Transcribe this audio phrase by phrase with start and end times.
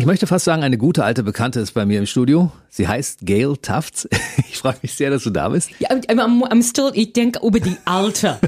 [0.00, 2.50] Ich möchte fast sagen, eine gute alte Bekannte ist bei mir im Studio.
[2.70, 4.08] Sie heißt Gail Tufts.
[4.52, 5.70] Ich freue mich sehr, dass du da bist.
[5.78, 8.38] Ja, I'm, I'm, still, ich denke über die alte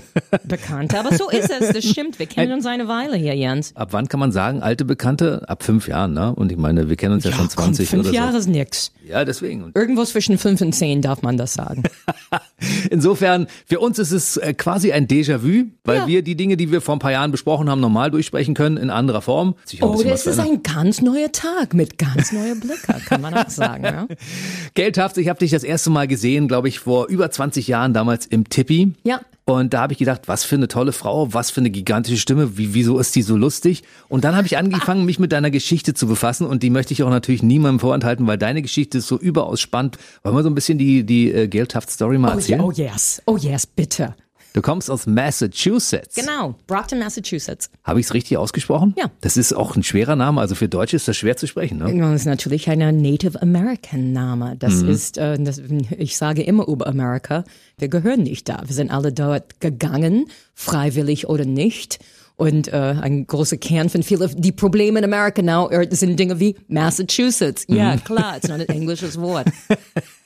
[0.44, 2.18] Bekannte, aber so ist es, das stimmt.
[2.18, 3.74] Wir kennen uns eine Weile hier, Jens.
[3.76, 5.48] Ab wann kann man sagen, alte Bekannte?
[5.48, 6.34] Ab fünf Jahren, ne?
[6.34, 8.38] Und ich meine, wir kennen uns ja, schon 20 komm, fünf oder Jahre so.
[8.38, 8.92] ist nix.
[9.08, 9.70] Ja, deswegen.
[9.74, 11.84] Irgendwo zwischen fünf und zehn darf man das sagen.
[12.90, 16.06] Insofern, für uns ist es äh, quasi ein Déjà-vu, weil Ja.
[16.06, 18.90] wir die Dinge, die wir vor ein paar Jahren besprochen haben, normal durchsprechen können, in
[18.90, 19.54] anderer Form.
[19.80, 23.84] Oh, das ist ein ganz neuer Tag mit ganz neuer Blicke, kann man auch sagen.
[23.84, 24.06] Ja?
[24.92, 28.26] Tufts, ich habe dich das erste Mal gesehen, glaube ich, vor über 20 Jahren damals
[28.26, 28.92] im Tippi.
[29.04, 29.20] Ja.
[29.44, 32.56] Und da habe ich gedacht, was für eine tolle Frau, was für eine gigantische Stimme,
[32.58, 33.82] wie, wieso ist die so lustig?
[34.08, 37.02] Und dann habe ich angefangen, mich mit deiner Geschichte zu befassen und die möchte ich
[37.02, 39.98] auch natürlich niemandem vorenthalten, weil deine Geschichte ist so überaus spannend.
[40.22, 42.60] Wollen wir so ein bisschen die, die äh, Gail Tuft Story mal Oh, erzählen?
[42.60, 44.14] ja, oh yes, oh yes, bitte.
[44.54, 46.14] Du kommst aus Massachusetts.
[46.14, 47.70] Genau, Brockton, Massachusetts.
[47.84, 48.94] Habe ich es richtig ausgesprochen?
[48.98, 49.10] Ja.
[49.20, 51.78] Das ist auch ein schwerer Name, also für Deutsche ist das schwer zu sprechen.
[51.78, 51.96] Ne?
[51.98, 54.56] Das ist natürlich ein Native American Name.
[54.58, 55.62] Das ist, äh, das,
[55.96, 57.44] ich sage immer über Amerika,
[57.78, 58.62] wir gehören nicht da.
[58.66, 61.98] Wir sind alle dort gegangen, freiwillig oder nicht.
[62.36, 66.40] Und äh, ein großer Kern von vielen, die Probleme in Amerika now äh, sind Dinge
[66.40, 67.64] wie Massachusetts.
[67.68, 69.46] Ja, klar, it's not ein englisches Wort.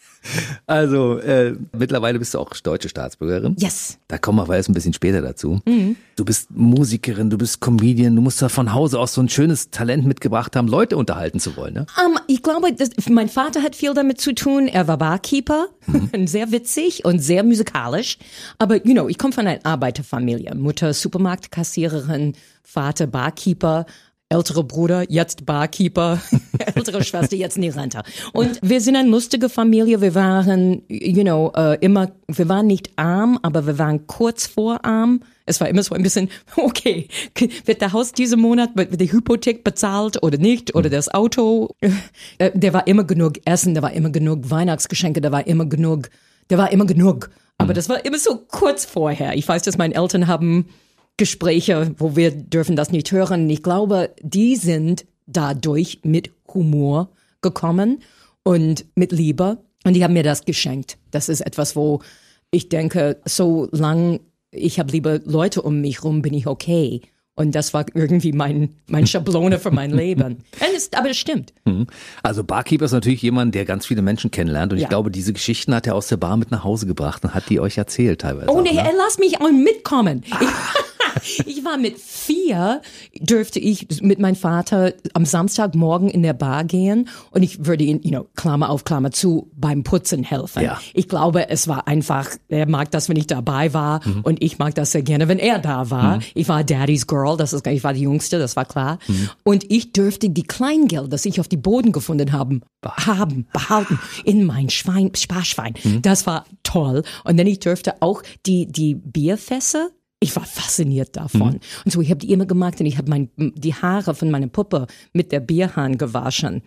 [0.66, 3.56] Also äh, mittlerweile bist du auch deutsche Staatsbürgerin.
[3.58, 3.98] Yes.
[4.08, 5.60] Da kommen wir aber erst ein bisschen später dazu.
[6.16, 9.70] Du bist Musikerin, du bist Comedian, du musst da von Hause aus so ein schönes
[9.70, 11.74] Talent mitgebracht haben, Leute unterhalten zu wollen.
[11.74, 11.86] Ne?
[12.04, 14.68] Um, ich glaube, das, mein Vater hat viel damit zu tun.
[14.68, 15.68] Er war Barkeeper,
[16.26, 18.18] sehr witzig und sehr musikalisch.
[18.58, 20.54] Aber, you know, ich komme von einer Arbeiterfamilie.
[20.54, 23.86] Mutter Supermarktkassiererin, Vater Barkeeper,
[24.28, 26.20] älterer Bruder, jetzt Barkeeper,
[26.74, 28.02] ältere Schwester, jetzt Rente.
[28.32, 30.00] Und wir sind eine lustige Familie.
[30.00, 34.84] Wir waren, you know, äh, immer, wir waren nicht arm, aber wir waren kurz vor
[34.84, 35.20] arm.
[35.44, 37.06] Es war immer so ein bisschen, okay,
[37.64, 41.70] wird der Haus diesen Monat, wird die Hypothek bezahlt oder nicht, oder das Auto.
[42.38, 46.10] Äh, Der war immer genug Essen, da war immer genug Weihnachtsgeschenke, da war immer genug,
[46.48, 47.30] da war immer genug.
[47.58, 49.34] Aber das war immer so kurz vorher.
[49.34, 50.66] Ich weiß, dass meine Eltern haben
[51.16, 53.48] Gespräche, wo wir dürfen das nicht hören.
[53.48, 57.10] Ich glaube, die sind dadurch mit Humor
[57.42, 58.02] gekommen
[58.42, 59.58] und mit Liebe.
[59.84, 60.98] Und die haben mir das geschenkt.
[61.10, 62.00] Das ist etwas, wo
[62.50, 67.02] ich denke, solange ich habe liebe Leute um mich rum, bin ich okay.
[67.34, 70.38] Und das war irgendwie mein, mein Schablone für mein Leben.
[70.74, 71.52] Es, aber es stimmt.
[71.66, 71.86] Mhm.
[72.22, 74.72] Also Barkeeper ist natürlich jemand, der ganz viele Menschen kennenlernt.
[74.72, 74.88] Und ich Ja.
[74.88, 77.60] glaube, diese Geschichten hat er aus der Bar mit nach Hause gebracht und hat die
[77.60, 78.50] euch erzählt teilweise.
[78.50, 78.80] Oh nee, ne?
[78.80, 80.22] er lass mich auch mitkommen.
[80.24, 80.32] Ich,
[81.46, 82.82] ich war mit vier,
[83.18, 88.00] dürfte ich mit meinem Vater am Samstagmorgen in der Bar gehen und ich würde ihn,
[88.02, 90.62] you know, Klammer auf Klammer zu, beim Putzen helfen.
[90.62, 90.80] Ja.
[90.94, 94.74] Ich glaube, es war einfach, er mag das, wenn ich dabei war und ich mag
[94.74, 96.20] das sehr gerne, wenn er da war.
[96.34, 98.98] Ich war Daddy's Girl, das ist, ich war die Jüngste, das war klar.
[99.42, 104.44] Und ich dürfte die Kleingeld, das ich auf die Boden gefunden habe, haben, behalten in
[104.44, 105.74] mein Schwein, Sparschwein.
[106.02, 107.02] Das war toll.
[107.24, 109.88] Und dann ich dürfte auch die, die Bierfässer
[110.18, 111.60] ich war fasziniert davon.
[111.84, 114.46] Und so, ich habe die immer gemacht und ich habe mein, die Haare von meiner
[114.46, 116.62] Puppe mit der Bierhahn gewaschen.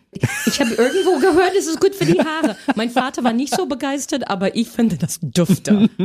[0.45, 2.55] Ich habe irgendwo gehört, es ist gut für die Haare.
[2.75, 5.89] Mein Vater war nicht so begeistert, aber ich finde das dufte.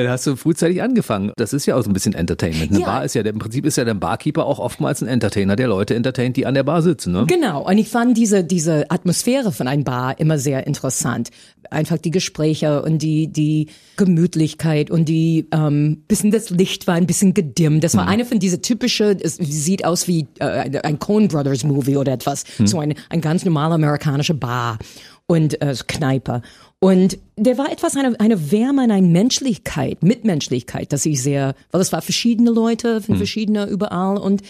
[0.00, 1.32] Äh, Da hast du frühzeitig angefangen.
[1.36, 2.70] Das ist ja auch so ein bisschen Entertainment.
[2.70, 2.86] Eine Ja.
[2.86, 5.94] Bar ist ja, im Prinzip ist ja der Barkeeper auch oftmals ein Entertainer, der Leute
[5.94, 7.12] entertaint, die an der Bar sitzen.
[7.12, 7.24] Ne?
[7.26, 7.66] Genau.
[7.66, 11.30] Und ich fand diese, diese Atmosphäre von einem Bar immer sehr interessant.
[11.70, 17.06] Einfach die Gespräche und die, die Gemütlichkeit und die, ähm, bisschen das Licht war ein
[17.06, 17.82] bisschen gedimmt.
[17.82, 21.96] Das war eine von diese typische, es sieht aus wie äh, ein Coen Brothers Movie
[21.96, 22.44] oder etwas.
[22.64, 24.78] So eine, ein ganz normale amerikanische Bar
[25.26, 26.42] und äh, Kneipe.
[26.80, 31.92] Und der war etwas eine, eine Wärme, eine Menschlichkeit, Mitmenschlichkeit, dass ich sehr, weil es
[31.92, 34.42] war verschiedene Leute, von verschiedene überall und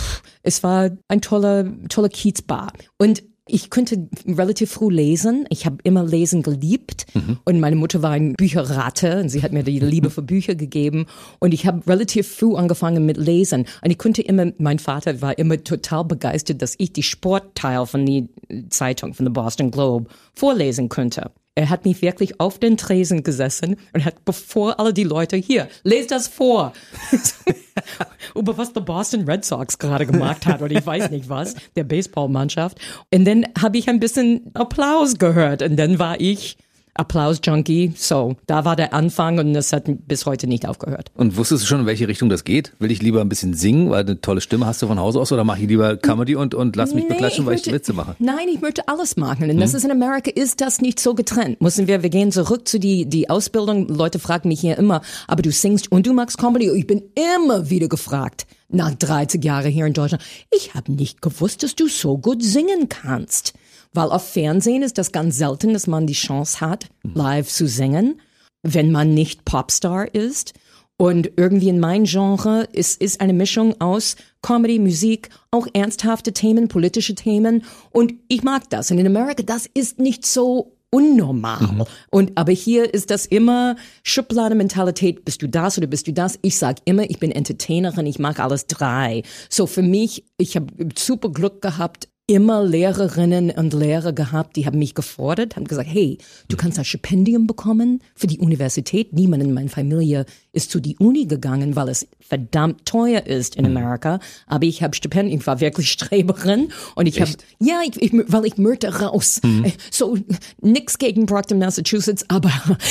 [0.00, 2.72] pff, es war ein toller, toller Kiezbar.
[2.98, 3.22] Und
[3.52, 5.46] ich konnte relativ früh lesen.
[5.50, 7.06] Ich habe immer Lesen geliebt.
[7.44, 11.06] Und meine Mutter war ein Bücherratte und sie hat mir die Liebe für Bücher gegeben.
[11.38, 13.66] Und ich habe relativ früh angefangen mit Lesen.
[13.82, 18.06] Und ich konnte immer, mein Vater war immer total begeistert, dass ich die Sportteil von
[18.06, 18.24] der
[18.70, 21.30] Zeitung, von der Boston Globe, vorlesen könnte.
[21.60, 25.68] Er hat mich wirklich auf den Tresen gesessen und hat bevor alle die Leute hier,
[25.82, 26.72] lest das vor.
[28.34, 31.84] Über was der Boston Red Sox gerade gemacht hat oder ich weiß nicht was, der
[31.84, 32.78] Baseballmannschaft.
[33.12, 36.56] Und dann habe ich ein bisschen Applaus gehört und dann war ich
[36.94, 37.92] Applaus-Junkie.
[37.96, 41.10] So, da war der Anfang und das hat bis heute nicht aufgehört.
[41.16, 42.72] Und wusstest du schon, in welche Richtung das geht?
[42.78, 45.32] Will ich lieber ein bisschen singen, weil eine tolle Stimme hast du von Hause aus
[45.32, 47.92] oder mache ich lieber Comedy und, und lass mich Nee, beklatschen, weil ich möchte- Witze
[47.92, 48.16] mache?
[48.18, 49.50] Nein, ich möchte alles machen.
[49.50, 51.60] Und das ist in Amerika, ist das nicht so getrennt.
[51.60, 53.88] Müssen wir, wir gehen zurück zu die, die Ausbildung.
[53.88, 56.70] Leute fragen mich hier immer, aber du singst und du magst Comedy?
[56.70, 57.02] Ich bin
[57.38, 60.22] immer wieder gefragt, nach 30 Jahren hier in Deutschland.
[60.54, 63.52] Ich habe nicht gewusst, dass du so gut singen kannst.
[63.92, 68.20] Weil auf Fernsehen ist das ganz selten, dass man die Chance hat, live zu singen,
[68.62, 70.54] wenn man nicht Popstar ist.
[70.96, 76.68] Und irgendwie in mein Genre ist, ist eine Mischung aus Comedy, Musik, auch ernsthafte Themen,
[76.68, 77.64] politische Themen.
[77.90, 78.90] Und ich mag das.
[78.90, 81.86] Und in Amerika, das ist nicht so unnormal.
[82.10, 85.24] Und, aber hier ist das immer Schubladenmentalität.
[85.24, 86.38] Bist du das oder bist du das?
[86.42, 89.22] Ich sag immer, ich bin Entertainerin, ich mag alles drei.
[89.48, 90.66] So für mich, ich habe
[90.98, 96.18] super Glück gehabt, immer Lehrerinnen und Lehrer gehabt, die haben mich gefordert, haben gesagt, hey,
[96.48, 99.12] du kannst ein Stipendium bekommen für die Universität.
[99.12, 103.66] Niemand in meiner Familie ist zu die Uni gegangen, weil es verdammt teuer ist in
[103.66, 104.20] Amerika.
[104.46, 107.30] Aber ich habe Stipendium, ich war wirklich Streberin und ich habe,
[107.60, 109.40] ja, ich, ich, weil ich möchte raus.
[109.44, 110.16] Äh, So,
[110.60, 112.50] nix gegen Brockton, Massachusetts, aber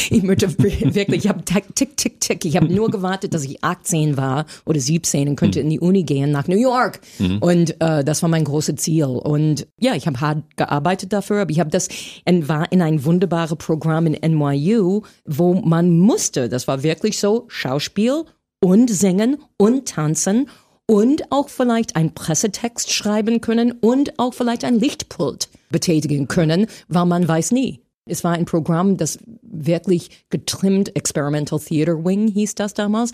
[0.10, 2.46] ich möchte wirklich, ich habe tick, tick, tick.
[2.46, 6.04] Ich habe nur gewartet, dass ich 18 war oder 17 und könnte in die Uni
[6.04, 7.00] gehen nach New York.
[7.40, 9.06] Und äh, das war mein großes Ziel.
[9.06, 11.88] Und ja, ich habe hart gearbeitet dafür, aber ich habe das
[12.26, 17.48] und war in ein wunderbares Programm in NYU, wo man musste, das war wirklich so,
[17.50, 18.24] Schauspiel
[18.62, 20.50] und singen und tanzen
[20.86, 27.06] und auch vielleicht einen Pressetext schreiben können und auch vielleicht ein Lichtpult betätigen können, weil
[27.06, 27.82] man weiß nie.
[28.06, 33.12] Es war ein Programm, das wirklich getrimmt, Experimental Theater Wing hieß das damals.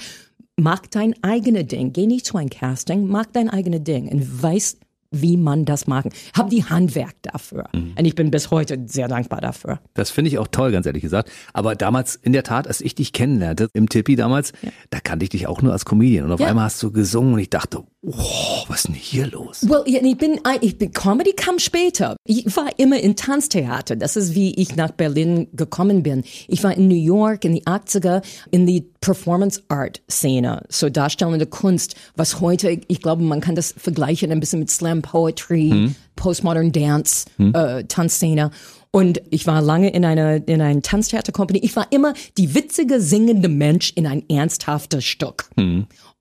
[0.58, 1.92] Mach dein eigenes Ding.
[1.92, 4.78] Geh nicht zu einem Casting, mach dein eigenes Ding und weiß,
[5.22, 6.12] wie man das machen.
[6.36, 7.66] Hab die Handwerk dafür.
[7.74, 9.80] Und ich bin bis heute sehr dankbar dafür.
[9.94, 11.32] Das finde ich auch toll, ganz ehrlich gesagt.
[11.54, 14.54] Aber damals, in der Tat, als ich dich kennenlernte, im Tippi damals,
[14.90, 16.26] da kannte ich dich auch nur als Comedian.
[16.26, 16.48] Und auf Ja.
[16.48, 19.68] einmal hast du gesungen und ich dachte, oh, was ist denn hier los?
[19.68, 22.16] Well, ich bin, ich bin, Comedy kam später.
[22.26, 23.96] Ich war immer in Tanztheater.
[23.96, 26.24] Das ist wie ich nach Berlin gekommen bin.
[26.48, 28.22] Ich war in New York in die 80er
[28.52, 30.64] in die Performance Art Szene.
[30.70, 35.02] So darstellende Kunst, was heute, ich glaube, man kann das vergleichen ein bisschen mit Slam
[35.02, 35.70] Poetry,
[36.16, 38.52] Postmodern Dance, äh, Tanzszene.
[38.92, 41.60] Und ich war lange in einer, in einer Tanztheater-Company.
[41.64, 45.50] Ich war immer die witzige, singende Mensch in ein ernsthaftes Stück.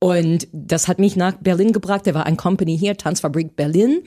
[0.04, 2.06] Und das hat mich nach Berlin gebracht.
[2.06, 4.02] Da war eine Company hier, Tanzfabrik Berlin.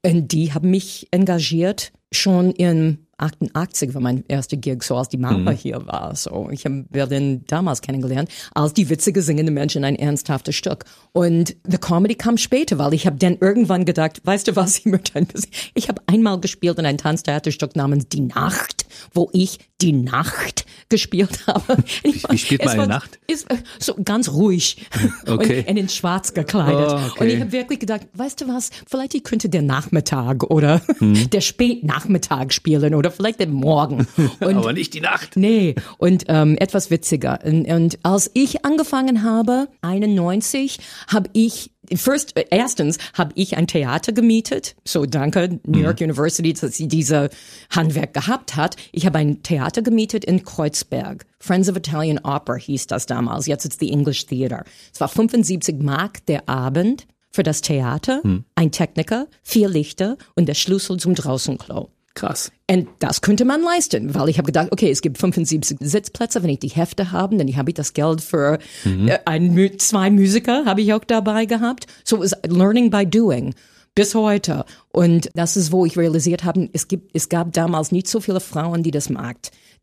[0.00, 5.18] Und die haben mich engagiert schon in 88 war mein erster Gig, so als die
[5.18, 6.14] Mama hier war.
[6.16, 10.84] So, ich habe Berlin damals kennengelernt, als die witzige singende Menschen ein ernsthaftes Stück.
[11.12, 14.86] Und the Comedy kam später, weil ich habe dann irgendwann gedacht, weißt du was, ich
[14.86, 15.50] möchte ein bisschen.
[15.74, 21.46] Ich habe einmal gespielt in ein Tanztheaterstück namens Die Nacht, wo ich die Nacht gespielt
[21.46, 21.76] habe.
[22.02, 23.18] Ich wie spielt man eine Nacht?
[23.26, 24.86] Ist äh, so ganz ruhig
[25.26, 25.64] Okay.
[25.68, 26.88] und in schwarz gekleidet.
[26.90, 27.20] Oh, okay.
[27.20, 31.30] Und ich habe wirklich gedacht, weißt du was, vielleicht ich könnte der Nachmittag oder Hm.
[31.30, 34.06] der Spätnachmittag spielen oder vielleicht der Morgen.
[34.40, 35.36] Und Aber nicht die Nacht.
[35.36, 37.38] Nee, und ähm, etwas witziger.
[37.44, 40.78] Und, und als ich angefangen habe, 91,
[41.08, 44.76] habe ich First, erstens habe ich ein Theater gemietet.
[44.84, 47.30] So danke New York University, dass sie diese
[47.70, 48.76] Handwerk gehabt hat.
[48.92, 51.24] Ich habe ein Theater gemietet in Kreuzberg.
[51.38, 53.46] Friends of Italian Opera hieß das damals.
[53.46, 54.64] Jetzt ist the English Theater.
[54.92, 58.22] Es war 75 Mark der Abend für das Theater,
[58.56, 61.90] ein Techniker, vier Lichter und der Schlüssel zum Draußenklo.
[62.14, 62.50] Krass.
[62.68, 66.50] Und das könnte man leisten, weil ich habe gedacht, okay, es gibt 75 Sitzplätze, wenn
[66.50, 70.80] ich die Hefte habe, dann habe ich das Geld für äh, ein, zwei Musiker habe
[70.80, 71.86] ich auch dabei gehabt.
[72.04, 73.54] So it was learning by doing
[73.94, 74.64] bis heute.
[74.92, 78.40] Und das ist, wo ich realisiert habe, es gibt, es gab damals nicht so viele
[78.40, 79.36] Frauen, die das mag,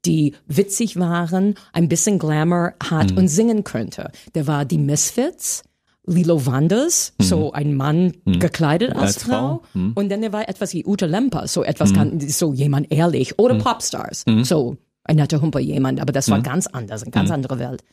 [0.05, 4.11] die witzig waren, ein bisschen Glamour hat und singen könnte.
[4.33, 5.63] Da war die Misfits.
[6.07, 9.61] Lilo Wanders, so ein Mann gekleidet als, Als Frau.
[9.73, 9.91] Frau.
[9.95, 13.37] Und dann war etwas wie Ute Lemper, so etwas ganz, so jemand ehrlich.
[13.37, 17.59] Oder Popstars, so ein netter Humper jemand, aber das war ganz anders, eine ganz andere
[17.59, 17.83] Welt.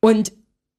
[0.00, 0.32] Und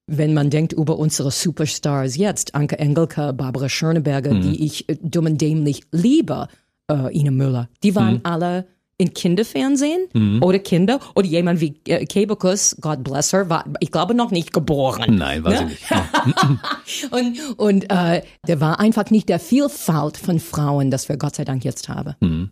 [0.07, 5.27] wenn man denkt über unsere Superstars jetzt, Anke Engelke, Barbara Schöneberger, die ich äh, dumm
[5.27, 6.47] und dämlich liebe,
[6.89, 8.65] äh, Ina Müller, die waren alle
[8.99, 14.13] in Kinderfernsehen oder Kinder oder jemand wie äh, Kebekus, God bless her, war, ich glaube
[14.13, 15.15] noch nicht geboren.
[15.17, 15.71] Nein, weiß Ne?
[15.71, 17.11] ich nicht.
[17.11, 21.45] Und, und äh, der war einfach nicht der Vielfalt von Frauen, das wir Gott sei
[21.45, 22.51] Dank jetzt haben.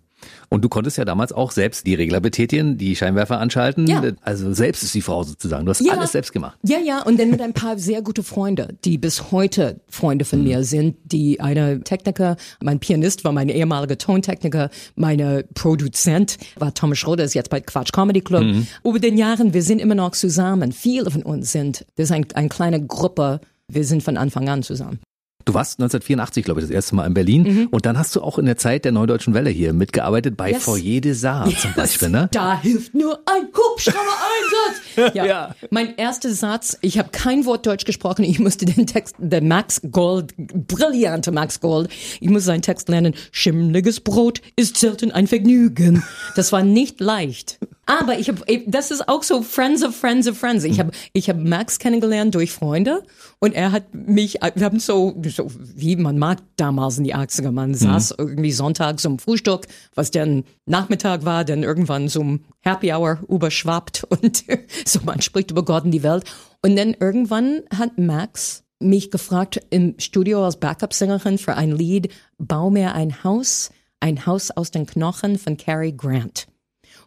[0.50, 3.86] Und du konntest ja damals auch selbst die Regler betätigen, die Scheinwerfer anschalten.
[3.88, 4.02] Ja.
[4.22, 5.66] Also selbst ist die Frau sozusagen.
[5.66, 5.94] Du hast Ja.
[5.94, 6.58] alles selbst gemacht.
[6.64, 10.44] Ja, ja, und dann mit ein paar sehr gute Freunde, die bis heute Freunde von
[10.44, 16.98] mir sind, die eine Techniker, mein Pianist war mein ehemaliger Tontechniker, meine Produzent war Thomas
[16.98, 18.44] Schroeder, ist jetzt bei Quatsch Comedy Club.
[18.84, 20.72] Über den Jahren, wir sind immer noch zusammen.
[20.72, 24.64] Viele von uns sind, das ist ein, eine kleine Gruppe, wir sind von Anfang an
[24.64, 25.00] zusammen.
[25.48, 27.70] Du warst 1984, glaube ich, das erste Mal in Berlin.
[27.72, 30.64] Und dann hast du auch in der Zeit der Neudeutschen Welle hier mitgearbeitet bei Yes.
[30.64, 32.28] Foyer des Saar zum Beispiel, ne?
[32.34, 35.14] Da hilft nur ein Hubschrauber-Einsatz.
[35.14, 35.26] Ja.
[35.26, 35.56] Ja.
[35.70, 39.80] Mein erster Satz, ich habe kein Wort Deutsch gesprochen, ich musste den Text, der Max
[39.92, 41.90] Gold, brillante Max Gold,
[42.20, 46.04] ich musste seinen Text lernen, schimmliges Brot ist selten ein Vergnügen.
[46.36, 47.60] Das war nicht leicht.
[47.90, 50.66] Aber ich habe, das ist auch so Friends of Friends of Friends.
[50.66, 53.02] Ich habe, ich habe Max kennengelernt durch Freunde
[53.40, 57.52] und er hat mich, wir haben so, so wie man mag damals in die 80er,
[57.52, 63.20] man saß irgendwie sonntags zum Frühstück, was dann Nachmittag war, dann irgendwann zum Happy Hour
[63.30, 64.44] überschwappt und
[64.86, 66.26] so man spricht über Gott und die Welt.
[66.62, 72.70] Und dann irgendwann hat Max mich gefragt im Studio als Backup-Sängerin für ein Lied, bau
[72.70, 76.48] mir ein Haus, ein Haus aus den Knochen von Cary Grant.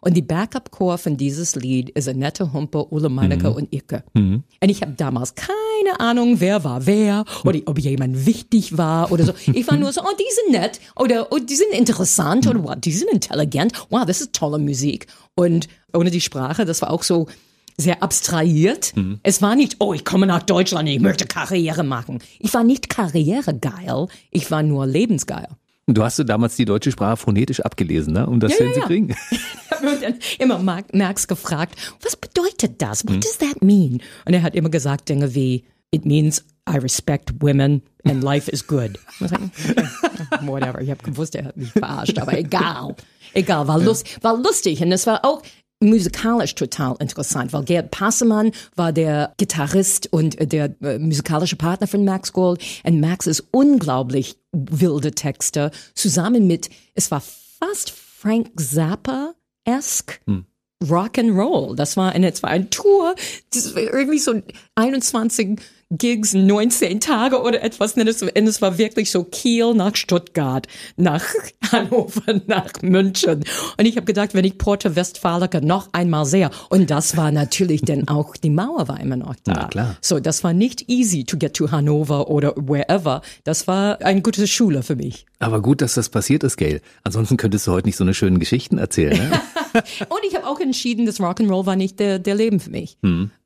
[0.03, 4.03] Und die Backup-Chor von dieses Lied ist Annette Humpe, Ulle Meinecke und Icke.
[4.59, 9.25] Und ich habe damals keine Ahnung, wer war wer oder ob jemand wichtig war oder
[9.25, 9.33] so.
[9.53, 12.75] Ich war nur so, oh, die sind nett oder oh, die sind interessant oder wow,
[12.75, 13.73] die sind intelligent.
[13.89, 15.05] Wow, das ist tolle Musik.
[15.35, 17.27] Und ohne die Sprache, das war auch so
[17.77, 18.93] sehr abstrahiert.
[19.23, 22.19] Es war nicht, oh, ich komme nach Deutschland, ich möchte Karriere machen.
[22.39, 25.47] Ich war nicht karrieregeil, ich war nur lebensgeil.
[25.87, 28.27] Du hast du damals die deutsche Sprache phonetisch abgelesen, ne?
[28.27, 28.71] Um das Ja, ja, ja.
[28.73, 29.15] hinzukriegen.
[29.83, 33.03] Ich habe dann immer Mark- Max gefragt, was bedeutet das?
[33.07, 33.99] What does that mean?
[34.25, 38.67] Und er hat immer gesagt Dinge wie, it means I respect women and life is
[38.67, 38.99] good.
[40.41, 40.81] Whatever.
[40.81, 42.95] Ich habe gewusst, er hat mich verarscht, aber egal.
[43.33, 45.41] Egal, war, lust, war lustig und es war auch
[45.79, 51.87] musikalisch total interessant, weil Gerd Passemann war der Gitarrist und äh, der äh, musikalische Partner
[51.87, 58.51] von Max Gold und Max ist unglaublich wilde Texte zusammen mit, es war fast Frank
[58.59, 60.21] Zappa-esque.
[60.89, 61.75] Rock and Roll.
[61.75, 63.15] Das war eine, es war ein Tour.
[63.53, 64.41] Das war irgendwie so
[64.75, 65.59] 21
[65.91, 67.93] Gigs, 19 Tage oder etwas.
[67.93, 71.23] Und es, war wirklich so Kiel nach Stuttgart, nach
[71.71, 73.43] Hannover, nach München.
[73.77, 76.49] Und ich habe gedacht, wenn ich Porto Westfalica noch einmal sehe.
[76.69, 79.53] Und das war natürlich dann auch, die Mauer war immer noch da.
[79.53, 79.97] Na klar.
[80.01, 83.21] So, das war nicht easy to get to Hannover oder wherever.
[83.43, 85.25] Das war eine gute Schule für mich.
[85.39, 86.81] Aber gut, dass das passiert ist, Gail.
[87.03, 89.41] Ansonsten könntest du heute nicht so eine schönen Geschichten erzählen, ne?
[90.09, 92.97] Und ich habe auch entschieden, dass Rock'n'Roll war nicht der, der Leben für mich.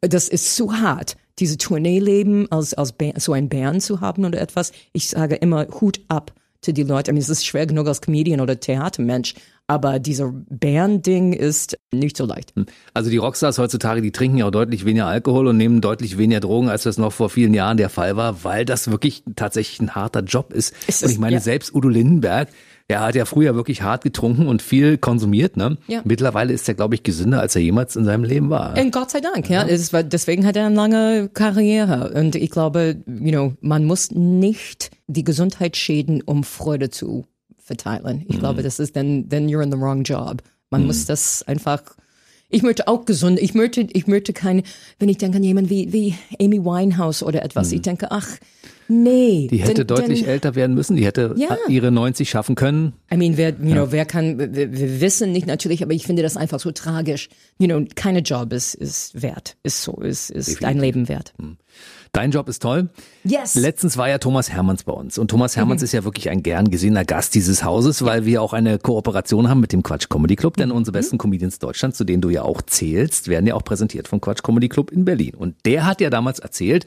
[0.02, 4.39] Das ist zu hart, diese Tourneeleben als, als Band, so ein Band zu haben oder
[4.42, 4.72] etwas.
[4.94, 7.12] Ich sage immer Hut ab zu die Leute.
[7.12, 9.36] I mean, es ist schwer genug als Comedian oder Theatermensch,
[9.68, 12.54] aber dieser Band-Ding ist nicht so leicht.
[12.94, 16.39] Also die Rockstars heutzutage, die trinken ja auch deutlich weniger Alkohol und nehmen deutlich weniger
[16.39, 19.94] Drogen, als das noch vor vielen Jahren der Fall war, weil das wirklich tatsächlich ein
[19.96, 20.74] harter Job ist.
[20.88, 21.39] Es und ist- ich meine, ja.
[21.42, 22.50] selbst Udo Lindenberg,
[22.88, 25.58] er hat ja früher wirklich hart getrunken und viel konsumiert.
[25.58, 25.77] Ne?
[25.88, 26.01] Ja.
[26.04, 28.77] Mittlerweile ist er, glaube ich, gesünder, als er jemals in seinem Leben war.
[28.77, 29.68] Und Gott sei Dank, ja.
[29.92, 32.13] War, deswegen hat er eine lange Karriere.
[32.13, 37.25] Und ich glaube, you know, man muss nicht die Gesundheit schäden, um Freude zu
[37.58, 38.24] verteilen.
[38.27, 40.44] Ich glaube, das ist then, then you're in the wrong job.
[40.70, 41.82] Man muss das einfach,
[42.50, 44.62] ich möchte auch gesund, ich möchte, ich möchte kein,
[45.00, 48.27] wenn ich denke an jemanden wie, wie Amy Winehouse oder etwas, ich denke, ach,
[48.88, 49.48] nee.
[49.50, 51.58] Die hätte denn- deutlich denn- älter werden müssen, die hätte Ja.
[51.68, 52.94] ihre 90 schaffen können.
[53.13, 56.22] I mean, wer, you know, wer kann, wir, wir wissen nicht natürlich, aber ich finde
[56.24, 57.30] das einfach so tragisch.
[57.60, 61.34] You know, keine Job ist, ist wert, ist so, ist, ist ein Leben wert.
[62.12, 62.88] Dein Job ist toll.
[63.25, 63.56] Yes.
[63.56, 65.18] Letztens war ja Thomas Hermanns bei uns.
[65.18, 68.54] Und Thomas Hermanns ist ja wirklich ein gern gesehener Gast dieses Hauses, weil wir auch
[68.54, 70.56] eine Kooperation haben mit dem Quatsch Comedy Club.
[70.56, 74.08] Denn unsere besten Comedians Deutschlands, zu denen du ja auch zählst, werden ja auch präsentiert
[74.08, 75.34] vom Quatsch Comedy Club in Berlin.
[75.36, 76.86] Und der hat ja damals erzählt,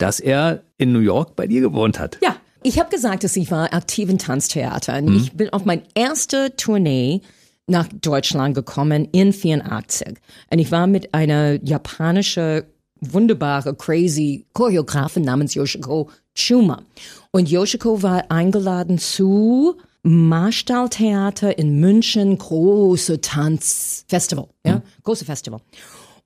[0.00, 2.18] dass er in New York bei dir gewohnt hat.
[2.22, 4.98] Ja, ich habe gesagt, dass ich war aktiv im Tanztheater.
[4.98, 7.20] Und Ich bin auf meine erste Tournee
[7.66, 10.18] nach Deutschland gekommen in 84.
[10.50, 12.64] Und ich war mit einer japanischen
[13.00, 16.82] wunderbare, crazy Choreografin namens Yoshiko Chuma.
[17.30, 25.60] Und Yoshiko war eingeladen zu Marstalltheater in München, große Tanzfestival, ja, große Festival.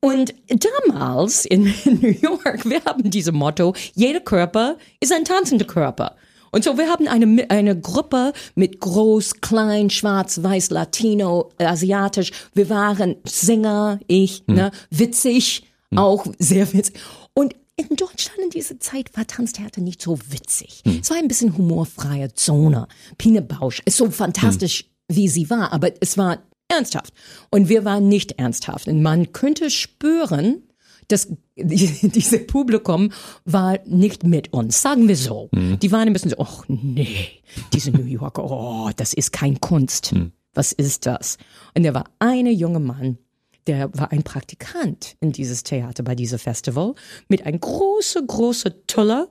[0.04, 6.14] Und damals in New York, wir haben dieses Motto, jeder Körper ist ein tanzender Körper.
[6.50, 12.32] Und so, wir haben eine, eine Gruppe mit groß, klein, schwarz, weiß, Latino, asiatisch.
[12.52, 15.64] Wir waren Sänger, ich, ne, witzig,
[15.96, 16.96] auch sehr witzig.
[17.32, 20.82] Und in Deutschland in dieser Zeit war Tanztheater nicht so witzig.
[21.00, 22.88] Es war ein bisschen humorfreie Zone.
[23.16, 27.12] Pine Bausch ist so fantastisch wie sie war, aber es war ernsthaft.
[27.50, 28.88] Und wir waren nicht ernsthaft.
[28.88, 30.62] Und man könnte spüren,
[31.08, 33.12] dass dieses Publikum
[33.44, 35.48] war nicht mit uns, sagen wir so.
[35.52, 35.78] Mhm.
[35.78, 37.42] Die waren ein bisschen so, ach nee,
[37.72, 40.12] diese New Yorker, oh, das ist kein Kunst.
[40.12, 40.32] Mhm.
[40.54, 41.36] Was ist das?
[41.74, 43.18] Und der war eine junge Mann,
[43.66, 46.94] der war ein Praktikant in dieses Theater bei diesem Festival
[47.28, 49.28] mit ein große, große Tuller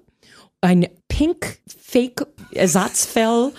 [0.62, 3.51] ein pink Fake Ersatzfell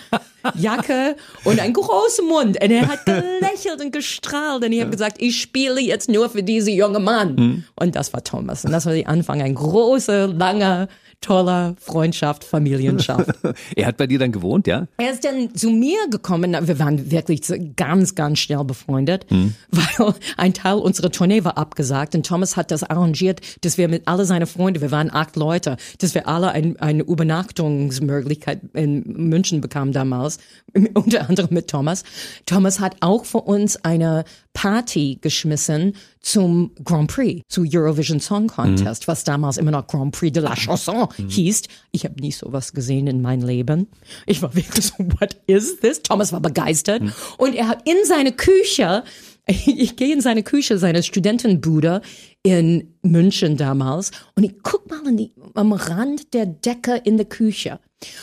[0.55, 5.17] Jacke und ein großer Mund und er hat gelächelt und gestrahlt und ich habe gesagt,
[5.19, 7.63] ich spiele jetzt nur für diese junge Mann mhm.
[7.75, 10.87] und das war Thomas und das war der Anfang ein großer langer
[11.21, 13.29] toller Freundschaft, Familienschaft.
[13.75, 14.87] er hat bei dir dann gewohnt, ja?
[14.97, 16.55] Er ist dann zu mir gekommen.
[16.61, 17.41] Wir waren wirklich
[17.75, 19.55] ganz, ganz schnell befreundet, hm.
[19.71, 24.07] weil ein Teil unserer Tournee war abgesagt und Thomas hat das arrangiert, dass wir mit
[24.07, 27.03] alle seine Freunde, wir waren acht Leute, dass wir alle ein, eine
[27.45, 30.39] Übernachtungsmöglichkeit in München bekamen damals,
[30.93, 32.03] unter anderem mit Thomas.
[32.45, 39.03] Thomas hat auch für uns eine Party geschmissen zum Grand Prix, zu Eurovision Song Contest,
[39.03, 39.07] mhm.
[39.07, 41.29] was damals immer noch Grand Prix de la Chanson mhm.
[41.29, 41.63] hieß.
[41.91, 43.87] Ich habe nie sowas gesehen in meinem Leben.
[44.25, 46.01] Ich war wirklich so, what is this?
[46.01, 47.01] Thomas war begeistert.
[47.01, 47.13] Mhm.
[47.37, 49.03] Und er hat in seine Küche,
[49.47, 52.01] ich gehe in seine Küche, seine Studentenbude
[52.43, 57.79] in München damals und ich guck mal die, am Rand der Decke in der Küche.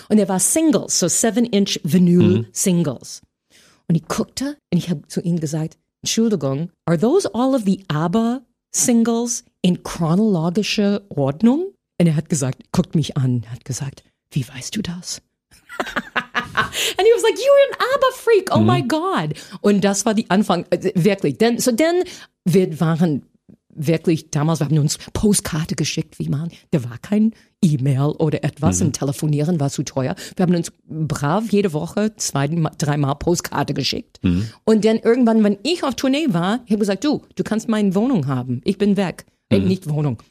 [0.08, 2.46] Und er war Singles, so seven inch Vinyl mhm.
[2.52, 3.22] Singles.
[3.88, 7.84] Und ich guckte und ich habe zu ihm gesagt, Entschuldigung, are those all of the
[7.88, 8.42] ABBA
[8.74, 11.72] Singles in chronologischer Ordnung?
[12.00, 15.22] Und er hat gesagt, guckt mich an, hat gesagt, wie weißt du das?
[16.98, 18.66] And he was like, you're an ABBA freak, oh mhm.
[18.66, 19.34] my God.
[19.60, 21.38] Und das war die Anfang, äh, wirklich.
[21.38, 22.04] Denn, so denn
[22.44, 23.22] wir waren
[23.74, 27.32] wirklich damals, wir haben uns Postkarte geschickt, wie man, da war kein
[27.62, 28.86] E-Mail oder etwas mhm.
[28.86, 30.14] und telefonieren war zu teuer.
[30.36, 34.18] Wir haben uns brav jede Woche zwei, dreimal Postkarte geschickt.
[34.22, 34.48] Mhm.
[34.64, 37.94] Und dann irgendwann, wenn ich auf Tournee war, ich habe gesagt, du, du kannst meine
[37.94, 38.60] Wohnung haben.
[38.64, 39.24] Ich bin weg.
[39.48, 39.64] Äh, mhm.
[39.64, 40.22] Äh, nicht Wohnung.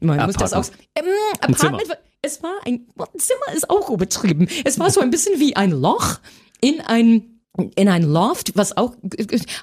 [0.00, 0.40] Man Apartment.
[0.40, 1.04] muss das auch, ähm,
[1.40, 2.86] Apartment, es war ein,
[3.16, 4.48] Zimmer ist auch übertrieben.
[4.64, 6.20] Es war so ein bisschen wie ein Loch
[6.60, 7.40] in ein
[7.74, 8.94] in ein Loft, was auch,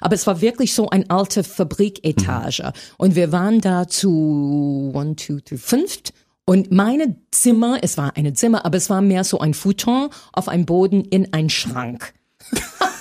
[0.02, 2.64] aber es war wirklich so eine alte Fabriketage.
[2.64, 2.72] Mhm.
[2.98, 6.12] Und wir waren da zu one, two, three, fünft.
[6.44, 10.48] Und meine Zimmer, es war ein Zimmer, aber es war mehr so ein Futon auf
[10.48, 12.12] einem Boden in ein Schrank.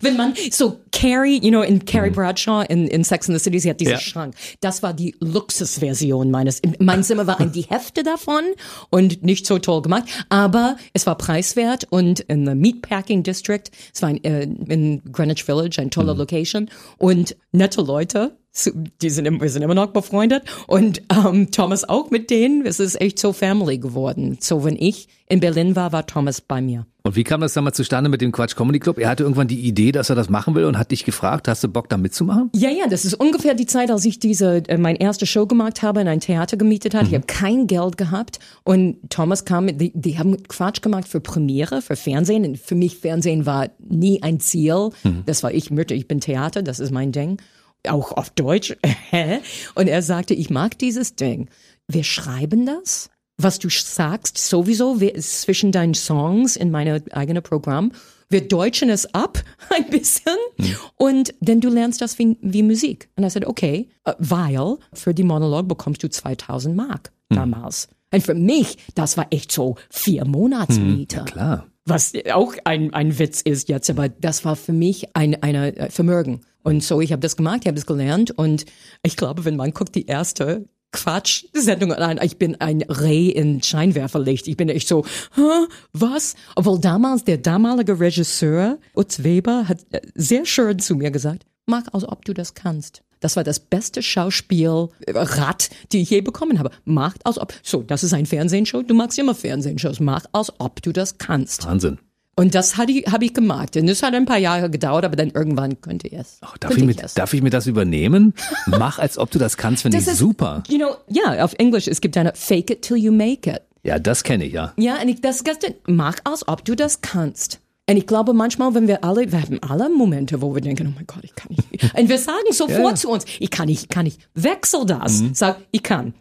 [0.00, 2.14] wenn man so Carrie, you know, in Carrie mhm.
[2.14, 4.00] Bradshaw in, in Sex and the City, sie hat diesen ja.
[4.00, 4.34] Schrank.
[4.60, 6.60] Das war die Luxusversion meines.
[6.78, 8.42] Mein Zimmer war die Hälfte davon
[8.90, 13.64] und nicht so toll gemacht, aber es war preiswert und in the Meatpacking District,
[13.94, 16.20] es war ein, äh, in Greenwich Village, ein toller mhm.
[16.20, 22.10] Location und nette Leute die sind, wir sind immer noch befreundet und ähm, Thomas auch
[22.10, 22.66] mit denen.
[22.66, 24.38] Es ist echt so Family geworden.
[24.40, 26.86] So, wenn ich in Berlin war, war Thomas bei mir.
[27.02, 28.98] Und wie kam das dann mal zustande mit dem Quatsch Comedy Club?
[28.98, 31.64] Er hatte irgendwann die Idee, dass er das machen will und hat dich gefragt, hast
[31.64, 32.50] du Bock da mitzumachen?
[32.54, 35.82] Ja, ja, das ist ungefähr die Zeit, als ich diese, äh, mein erste Show gemacht
[35.82, 37.04] habe, in ein Theater gemietet habe.
[37.04, 37.10] Mhm.
[37.10, 41.20] Ich habe kein Geld gehabt und Thomas kam mit, die, die haben Quatsch gemacht für
[41.20, 42.44] Premiere, für Fernsehen.
[42.44, 44.90] Und für mich Fernsehen war nie ein Ziel.
[45.02, 45.22] Mhm.
[45.24, 47.38] Das war ich, ich bin Theater, das ist mein Ding
[47.86, 48.76] auch auf Deutsch.
[49.74, 51.48] und er sagte, ich mag dieses Ding.
[51.86, 57.92] Wir schreiben das, was du sagst, sowieso zwischen deinen Songs in meinem eigenen Programm.
[58.28, 59.42] Wir deutschen es ab
[59.74, 60.76] ein bisschen hm.
[60.96, 63.08] und denn du lernst das wie, wie Musik.
[63.16, 67.36] Und er sagte, okay, äh, weil für die Monolog bekommst du 2000 Mark hm.
[67.36, 67.88] damals.
[68.12, 71.20] Und für mich, das war echt so vier Monatsmiete.
[71.20, 75.16] Hm, ja, klar was auch ein, ein Witz ist jetzt, aber das war für mich
[75.16, 76.40] ein eine äh, Vermögen.
[76.62, 78.64] Und so, ich habe das gemacht, ich habe das gelernt und
[79.02, 84.48] ich glaube, wenn man guckt, die erste Quatsch-Sendung an, ich bin ein Reh in Scheinwerferlicht.
[84.48, 86.34] Ich bin echt so, Hä, was?
[86.56, 91.84] Obwohl damals der damalige Regisseur Utz Weber hat äh, sehr schön zu mir gesagt, mach,
[91.92, 93.02] als ob du das kannst.
[93.20, 96.70] Das war das beste Schauspielrad, die ich je bekommen habe.
[96.84, 100.80] Mach, als ob, so, das ist ein Fernsehshow, du magst immer Fernsehshows, mach, als ob
[100.82, 101.66] du das kannst.
[101.66, 101.98] Wahnsinn.
[102.38, 103.76] Und das habe ich, ich gemacht.
[103.76, 106.38] Und das hat ein paar Jahre gedauert, aber dann irgendwann könnte ich es.
[106.40, 107.14] Oh, darf, ich, mir, es.
[107.14, 108.32] darf ich mir das übernehmen?
[108.66, 110.62] Mach, als ob du das kannst, finde ich ist, super.
[110.68, 113.62] You know, ja, auf Englisch, es gibt eine Fake it till you make it.
[113.82, 114.72] Ja, das kenne ich, ja.
[114.76, 115.56] Ja, und ich, das, das,
[115.88, 117.58] mach, als ob du das kannst.
[117.90, 120.94] Und ich glaube manchmal, wenn wir alle, wir haben alle Momente, wo wir denken, oh
[120.94, 121.92] mein Gott, ich kann nicht.
[121.98, 122.94] Und wir sagen sofort ja.
[122.94, 124.20] zu uns, ich kann nicht, ich kann nicht.
[124.34, 125.22] Wechsel das.
[125.22, 125.34] Mhm.
[125.34, 126.14] Sag, ich kann.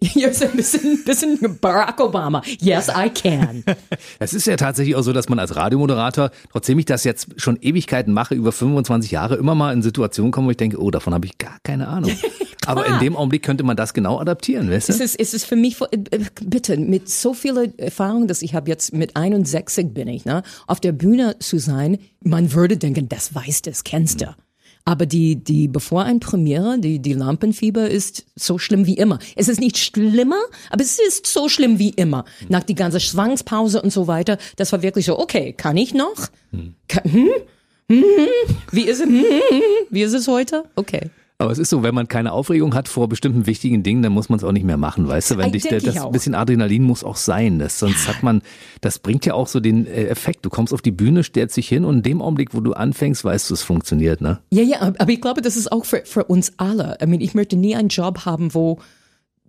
[0.00, 2.42] Jetzt ein bisschen, bisschen Barack Obama.
[2.60, 3.64] Yes, I can.
[4.18, 7.56] Es ist ja tatsächlich auch so, dass man als Radiomoderator, trotzdem ich das jetzt schon
[7.60, 11.14] Ewigkeiten mache, über 25 Jahre, immer mal in Situationen komme, wo ich denke, oh, davon
[11.14, 12.10] habe ich gar keine Ahnung.
[12.66, 14.92] Aber in dem Augenblick könnte man das genau adaptieren, weißt du?
[14.92, 18.68] Es ist, es ist für mich, äh, bitte, mit so viel Erfahrung, dass ich habe
[18.68, 23.34] jetzt mit 61 bin ich, ne, auf der Bühne zu sein, man würde denken, das
[23.34, 24.26] weißt du, das kennst du.
[24.26, 24.34] Mhm.
[24.88, 29.18] Aber die, die, bevor ein Premiere, die, die Lampenfieber ist so schlimm wie immer.
[29.36, 32.24] Es ist nicht schlimmer, aber es ist so schlimm wie immer.
[32.48, 36.28] Nach die ganze Zwangspause und so weiter, das war wirklich so, okay, kann ich noch?
[36.52, 36.74] Hm?
[37.02, 37.28] hm?
[37.90, 38.04] hm?
[38.72, 39.24] Wie ist es, hm?
[39.90, 40.64] wie ist es heute?
[40.74, 41.10] Okay.
[41.40, 44.28] Aber es ist so, wenn man keine Aufregung hat vor bestimmten wichtigen Dingen, dann muss
[44.28, 45.38] man es auch nicht mehr machen, weißt du?
[45.38, 48.42] Wenn dich der, das bisschen Adrenalin muss auch sein, das, sonst hat man,
[48.80, 50.44] das bringt ja auch so den äh, Effekt.
[50.44, 53.24] Du kommst auf die Bühne, stellst dich hin und in dem Augenblick, wo du anfängst,
[53.24, 54.40] weißt du, es funktioniert, ne?
[54.50, 56.98] Ja, ja, aber ich glaube, das ist auch für, für uns alle.
[57.00, 58.80] I mean, ich möchte nie einen Job haben, wo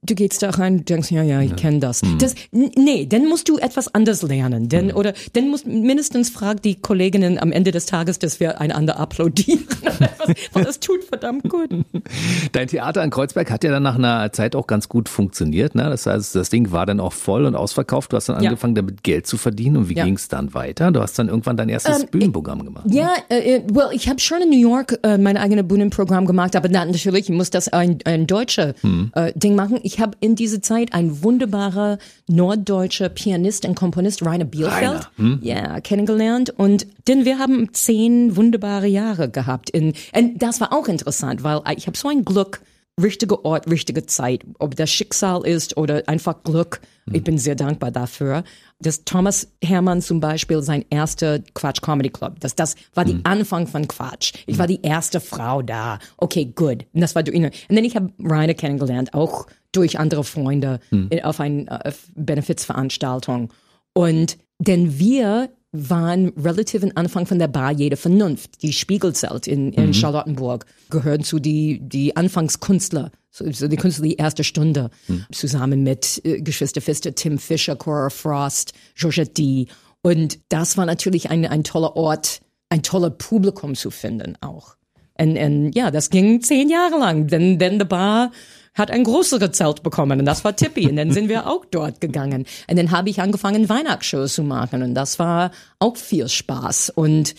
[0.01, 1.55] du gehst da rein, denkst, ja, ja, ich ja.
[1.55, 2.01] kenne das.
[2.01, 2.17] Hm.
[2.19, 2.35] das.
[2.51, 4.69] Nee, dann musst du etwas anders lernen.
[4.69, 4.97] Denn, hm.
[4.97, 9.65] Oder dann musst mindestens frag die Kolleginnen am Ende des Tages, dass wir einander applaudieren.
[10.53, 11.69] weil das tut verdammt gut.
[12.51, 15.75] Dein Theater in Kreuzberg hat ja dann nach einer Zeit auch ganz gut funktioniert.
[15.75, 15.83] Ne?
[15.83, 18.13] Das heißt, das Ding war dann auch voll und ausverkauft.
[18.13, 18.81] Du hast dann angefangen, ja.
[18.81, 19.77] damit Geld zu verdienen.
[19.77, 20.05] Und wie ja.
[20.05, 20.91] ging es dann weiter?
[20.91, 22.85] Du hast dann irgendwann dein erstes ähm, Bühnenprogramm gemacht.
[22.89, 23.45] Ja, ne?
[23.45, 27.29] äh, well, ich habe schon in New York äh, mein eigenes Bühnenprogramm gemacht, aber natürlich
[27.29, 29.11] muss das ein, ein deutscher hm.
[29.15, 31.97] äh, Ding machen ich habe in dieser Zeit ein wunderbarer
[32.27, 35.39] norddeutscher Pianist und Komponist, Rainer Bielfeld, hm?
[35.41, 36.51] ja, kennengelernt.
[36.51, 39.71] Und denn wir haben zehn wunderbare Jahre gehabt.
[39.71, 42.61] In, und das war auch interessant, weil ich habe so ein Glück,
[43.01, 44.45] richtiger Ort, richtige Zeit.
[44.59, 46.81] Ob das Schicksal ist oder einfach Glück.
[47.11, 48.43] Ich bin sehr dankbar dafür.
[48.79, 53.21] Dass Thomas Hermann zum Beispiel sein erster Quatsch Comedy Club, das, das war die mhm.
[53.23, 54.33] Anfang von Quatsch.
[54.45, 55.97] Ich war die erste Frau da.
[56.17, 56.85] Okay, good.
[56.93, 57.31] Und das war du.
[57.31, 61.09] Und dann ich habe Rainer kennengelernt, auch durch andere Freunde mhm.
[61.23, 61.79] auf eine
[62.15, 63.51] Benefizveranstaltung.
[63.93, 68.61] Und denn wir waren relativ am Anfang von der Bar jede Vernunft.
[68.63, 69.93] Die Spiegelzelt in, in mhm.
[69.93, 75.25] Charlottenburg gehören zu die, die Anfangskünstler, so, die Künstler die erste Stunde, mhm.
[75.31, 79.67] zusammen mit äh, Geschwister Pfister, Tim Fischer, Cora Frost, Georgette D.
[80.01, 84.75] Und das war natürlich ein, ein toller Ort, ein toller Publikum zu finden auch.
[85.19, 88.31] Und, und ja, das ging zehn Jahre lang, denn, denn die Bar
[88.79, 92.01] hat ein größeres Zelt bekommen und das war Tippi und dann sind wir auch dort
[92.01, 96.91] gegangen und dann habe ich angefangen Weihnachtsshows zu machen und das war auch viel Spaß
[96.91, 97.35] und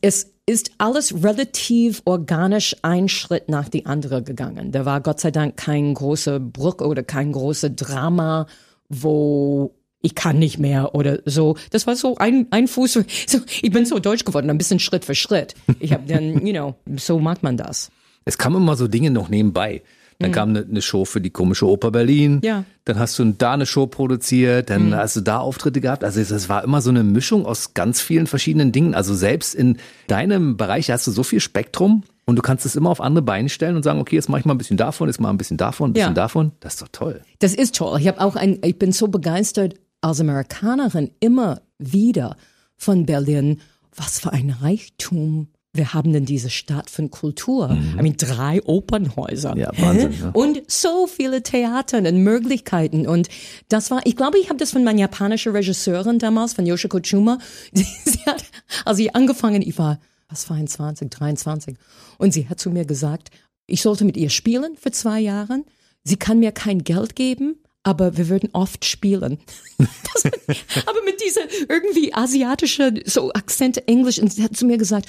[0.00, 4.72] es ist alles relativ organisch ein Schritt nach die andere gegangen.
[4.72, 8.46] Da war Gott sei Dank kein großer Bruch oder kein großer Drama,
[8.88, 11.56] wo ich kann nicht mehr oder so.
[11.70, 12.92] Das war so ein, ein Fuß.
[13.26, 15.54] So, ich bin so deutsch geworden, ein bisschen Schritt für Schritt.
[15.78, 17.90] Ich habe dann, you know, so macht man das.
[18.24, 19.82] Es kamen immer so Dinge noch nebenbei.
[20.22, 20.34] Dann mhm.
[20.34, 22.40] kam eine, eine, Show für die komische Oper Berlin.
[22.42, 22.64] Ja.
[22.84, 24.94] Dann hast du da eine Show produziert, dann mhm.
[24.94, 26.04] hast du da Auftritte gehabt.
[26.04, 28.94] Also es war immer so eine Mischung aus ganz vielen verschiedenen Dingen.
[28.94, 32.90] Also selbst in deinem Bereich hast du so viel Spektrum und du kannst es immer
[32.90, 35.20] auf andere Beine stellen und sagen, okay, jetzt mache ich mal ein bisschen davon, jetzt
[35.20, 36.14] mal ein bisschen davon, ein bisschen ja.
[36.14, 36.52] davon.
[36.60, 37.20] Das ist doch toll.
[37.40, 38.00] Das ist toll.
[38.00, 42.36] Ich habe auch ein, ich bin so begeistert als Amerikanerin immer wieder
[42.76, 43.60] von Berlin.
[43.94, 47.68] Was für ein Reichtum wir haben denn diese Stadt von Kultur.
[47.68, 47.98] Mhm.
[47.98, 49.56] I mean, drei Opernhäuser.
[49.56, 50.12] Ja, Wahnsinn.
[50.20, 50.30] Ja.
[50.30, 53.06] Und so viele Theater und Möglichkeiten.
[53.06, 53.28] Und
[53.68, 57.38] das war, ich glaube, ich habe das von meiner japanischen Regisseurin damals, von Yoshiko Chuma.
[57.72, 58.44] Sie, hat,
[58.84, 61.76] als ich angefangen, ich war, was war 22, 23.
[62.18, 63.30] Und sie hat zu mir gesagt,
[63.66, 65.64] ich sollte mit ihr spielen für zwei Jahre.
[66.04, 69.38] Sie kann mir kein Geld geben, aber wir würden oft spielen.
[70.86, 75.08] Aber mit dieser irgendwie asiatische so Akzente Englisch und sie hat zu mir gesagt,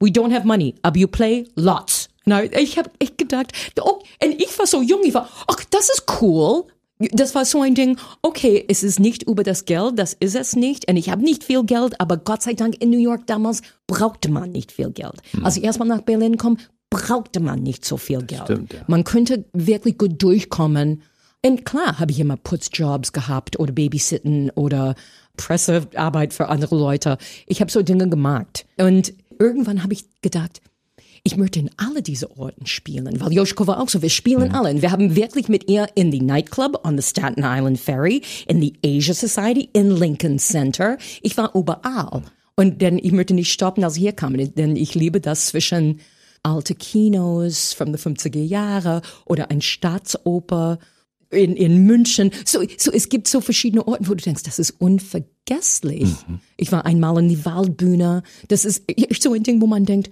[0.00, 2.08] we don't have money, aber you play lots.
[2.24, 5.88] Na, ich habe echt gedacht, oh, und ich war so jung, ich war, ach, das
[5.88, 6.64] ist cool.
[7.12, 10.56] Das war so ein Ding, okay, es ist nicht über das Geld, das ist es
[10.56, 10.90] nicht.
[10.90, 14.30] Und ich habe nicht viel Geld, aber Gott sei Dank in New York damals brauchte
[14.30, 15.14] man nicht viel Geld.
[15.30, 15.44] Hm.
[15.44, 16.58] Als ich erstmal nach Berlin kam,
[16.90, 18.42] brauchte man nicht so viel Geld.
[18.44, 18.80] Stimmt, ja.
[18.88, 21.02] Man könnte wirklich gut durchkommen.
[21.44, 24.96] Und klar habe ich immer Putzjobs gehabt oder Babysitten oder
[25.36, 27.16] Pressearbeit für andere Leute.
[27.46, 28.66] Ich habe so Dinge gemacht.
[28.76, 30.60] Und irgendwann habe ich gedacht,
[31.24, 34.54] ich möchte in alle diese Orten spielen, weil Joschko war auch so, wir spielen mhm.
[34.54, 34.70] alle.
[34.70, 38.60] Und wir haben wirklich mit ihr in die Nightclub on the Staten Island Ferry, in
[38.60, 40.96] die Asia Society, in Lincoln Center.
[41.22, 42.22] Ich war überall.
[42.54, 46.00] Und denn ich möchte nicht stoppen, als ich hier kam, denn ich liebe das zwischen
[46.42, 50.78] alte Kinos von den 50er Jahre oder ein Staatsoper
[51.30, 52.30] in, in München.
[52.44, 56.04] So, so, es gibt so verschiedene Orte, wo du denkst, das ist unvergesslich.
[56.26, 56.40] Mhm.
[56.56, 58.22] Ich war einmal in die Waldbühne.
[58.48, 58.84] Das ist
[59.20, 60.10] so ein Ding, wo man denkt,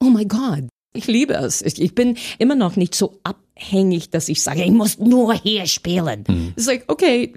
[0.00, 1.62] oh my God, Ich liebe es.
[1.62, 5.64] Ich, ich bin immer noch nicht so abhängig, dass ich sage, ich muss nur hier
[5.66, 6.24] spielen.
[6.28, 6.52] Mhm.
[6.56, 7.32] It's like, okay,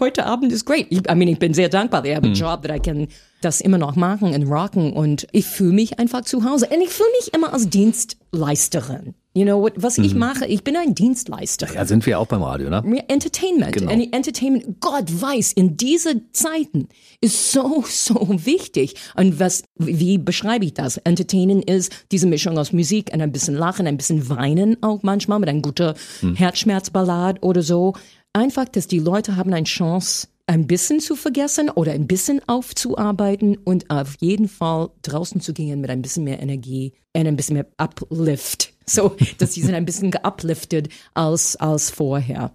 [0.00, 0.86] heute Abend ist great.
[0.90, 2.04] Ich, I mean, ich bin sehr dankbar.
[2.04, 2.32] I have Mhm.
[2.32, 3.06] a job that I can
[3.40, 6.66] das immer noch machen und rocken und ich fühle mich einfach zu Hause.
[6.74, 9.14] Und ich fühle mich immer als Dienstleisterin.
[9.38, 11.68] You know, what, was ich mache, ich bin ein Dienstleister.
[11.68, 11.74] Mhm.
[11.74, 12.82] Ja, sind wir auch beim Radio, ne?
[13.06, 13.72] Entertainment.
[13.72, 13.92] Genau.
[13.92, 16.88] Entertainment, Gott weiß, in diese Zeiten
[17.20, 18.96] ist so, so wichtig.
[19.16, 20.96] Und was, wie beschreibe ich das?
[20.96, 25.38] Entertainen ist diese Mischung aus Musik und ein bisschen Lachen, ein bisschen Weinen auch manchmal
[25.38, 25.94] mit einem guten
[26.34, 27.94] Herzschmerzballad oder so.
[28.32, 33.56] Einfach, dass die Leute haben eine Chance, ein bisschen zu vergessen oder ein bisschen aufzuarbeiten
[33.56, 37.54] und auf jeden Fall draußen zu gehen mit ein bisschen mehr Energie und ein bisschen
[37.54, 38.72] mehr Uplift.
[38.98, 42.52] So, dass sie sind ein bisschen geupliftet als, als vorher.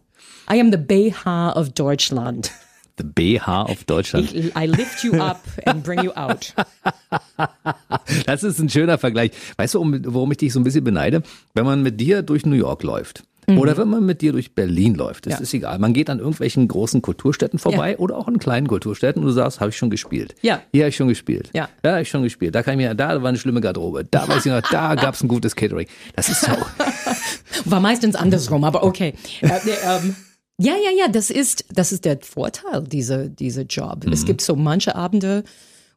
[0.52, 2.52] I am the BH of Deutschland.
[2.98, 4.32] The BH auf Deutschland.
[4.34, 6.54] Ich, I lift you up and bring you out.
[8.28, 9.32] Das ist ein schöner Vergleich.
[9.58, 11.24] Weißt du, um, worum ich dich so ein bisschen beneide?
[11.56, 13.24] Wenn man mit dir durch New York läuft.
[13.48, 15.38] Oder wenn man mit dir durch Berlin läuft, das Mhm.
[15.38, 15.44] Ja.
[15.44, 15.80] ist egal.
[15.80, 17.98] Man geht an irgendwelchen großen Kulturstätten vorbei Ja.
[18.00, 20.36] oder auch an kleinen Kulturstätten und du sagst, habe ich schon gespielt.
[20.42, 20.62] Ja.
[20.72, 21.50] Hier habe ich schon gespielt.
[21.54, 21.70] Ja.
[21.82, 22.56] Da habe ich schon gespielt.
[22.56, 24.06] Da kann ich mir, da war eine schlimme Garderobe.
[24.10, 25.88] Da weiß ich noch, da gab es ein gutes Catering.
[26.16, 26.52] Das ist so.
[27.66, 29.14] War meistens andersrum, aber okay.
[29.42, 29.48] Äh,
[29.86, 30.16] ähm,
[30.58, 34.06] ja, ja, ja, das ist, das ist der Vorteil dieser, dieser Job.
[34.12, 35.44] Es gibt so manche Abende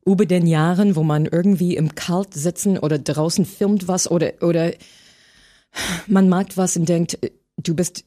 [0.04, 4.72] über den Jahren, wo man irgendwie im Kalt sitzen oder draußen filmt was oder, oder
[6.06, 8.04] man mag was und denkt, äh, du bist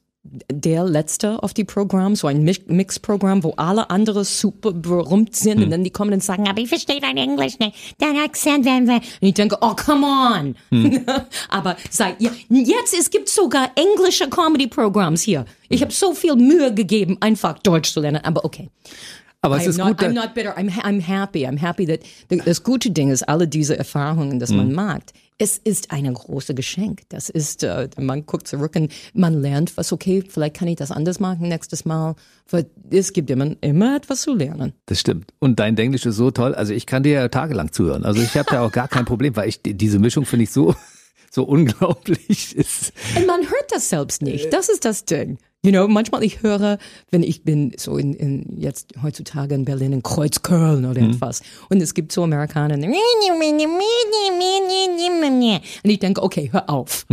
[0.51, 5.63] der Letzte auf die Programm, so ein Mix- Mix-Programm, wo alle anderen super berühmt sind
[5.63, 8.85] und dann die kommen und sagen, aber ich verstehe dein Englisch nicht, dein Akzent, wenn
[8.85, 8.95] wir.
[8.95, 10.55] Und ich denke, oh, come on.
[11.49, 15.45] aber seit, ja, jetzt, es gibt sogar englische Comedy-Programms hier.
[15.69, 18.69] Ich habe so viel Mühe gegeben, einfach Deutsch zu lernen, aber okay.
[19.41, 20.57] Aber es I'm ist not, gut, I'm not bitter.
[20.57, 21.45] I'm, I'm happy.
[21.47, 22.01] I'm happy that
[22.45, 24.57] das gute Ding ist, alle diese Erfahrungen, das Mhm.
[24.57, 25.03] man mag.
[25.41, 27.03] Es ist ein großes Geschenk.
[27.07, 30.91] Das ist, äh, man guckt zurück und man lernt, was okay, vielleicht kann ich das
[30.91, 32.15] anders machen nächstes Mal.
[32.49, 34.73] Weil es gibt immer, immer etwas zu lernen.
[34.87, 35.31] Das stimmt.
[35.39, 36.53] Und dein Englisch ist so toll.
[36.53, 38.03] Also ich kann dir ja tagelang zuhören.
[38.03, 40.75] Also ich habe da auch gar kein Problem, weil ich diese Mischung finde ich so
[41.31, 42.91] so unglaublich ist.
[43.15, 44.51] Und man hört das selbst nicht.
[44.51, 45.37] Das ist das Ding.
[45.65, 46.77] You know, manchmal ich höre,
[47.11, 51.11] wenn ich bin so in, in jetzt heutzutage in Berlin in Kreuzköln oder Mhm.
[51.15, 52.85] etwas und es gibt so Amerikaner und
[55.83, 57.05] ich denke, okay, hör auf.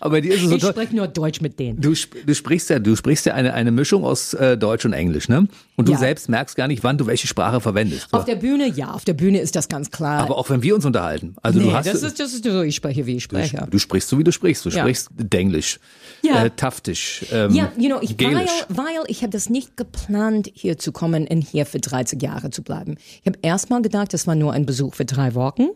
[0.00, 1.80] Aber dir ist so Ich spreche nur Deutsch mit denen.
[1.80, 1.94] Du,
[2.26, 5.46] du sprichst ja, du sprichst ja eine, eine Mischung aus äh, Deutsch und Englisch, ne?
[5.76, 5.98] Und du Ja.
[5.98, 8.08] selbst merkst gar nicht, wann du welche Sprache verwendest.
[8.12, 10.18] Auf der Bühne, ja, auf der Bühne ist das ganz klar.
[10.18, 11.36] Aber auch wenn wir uns unterhalten.
[11.42, 13.64] Also nee, du hast das ist, das ist so, ich spreche, wie ich spreche.
[13.70, 14.64] du sprichst so wie du sprichst.
[14.64, 14.80] Du Ja.
[14.80, 15.78] sprichst Denglisch,
[16.24, 16.44] Ja.
[16.46, 16.50] äh,
[16.88, 20.92] Taftisch, ähm, Ja, you know, ich, weil, weil ich habe das nicht geplant, hier zu
[20.92, 22.96] kommen und hier für 30 Jahre zu bleiben.
[23.20, 25.68] Ich habe erstmal gedacht, das war nur ein Besuch für drei Wochen.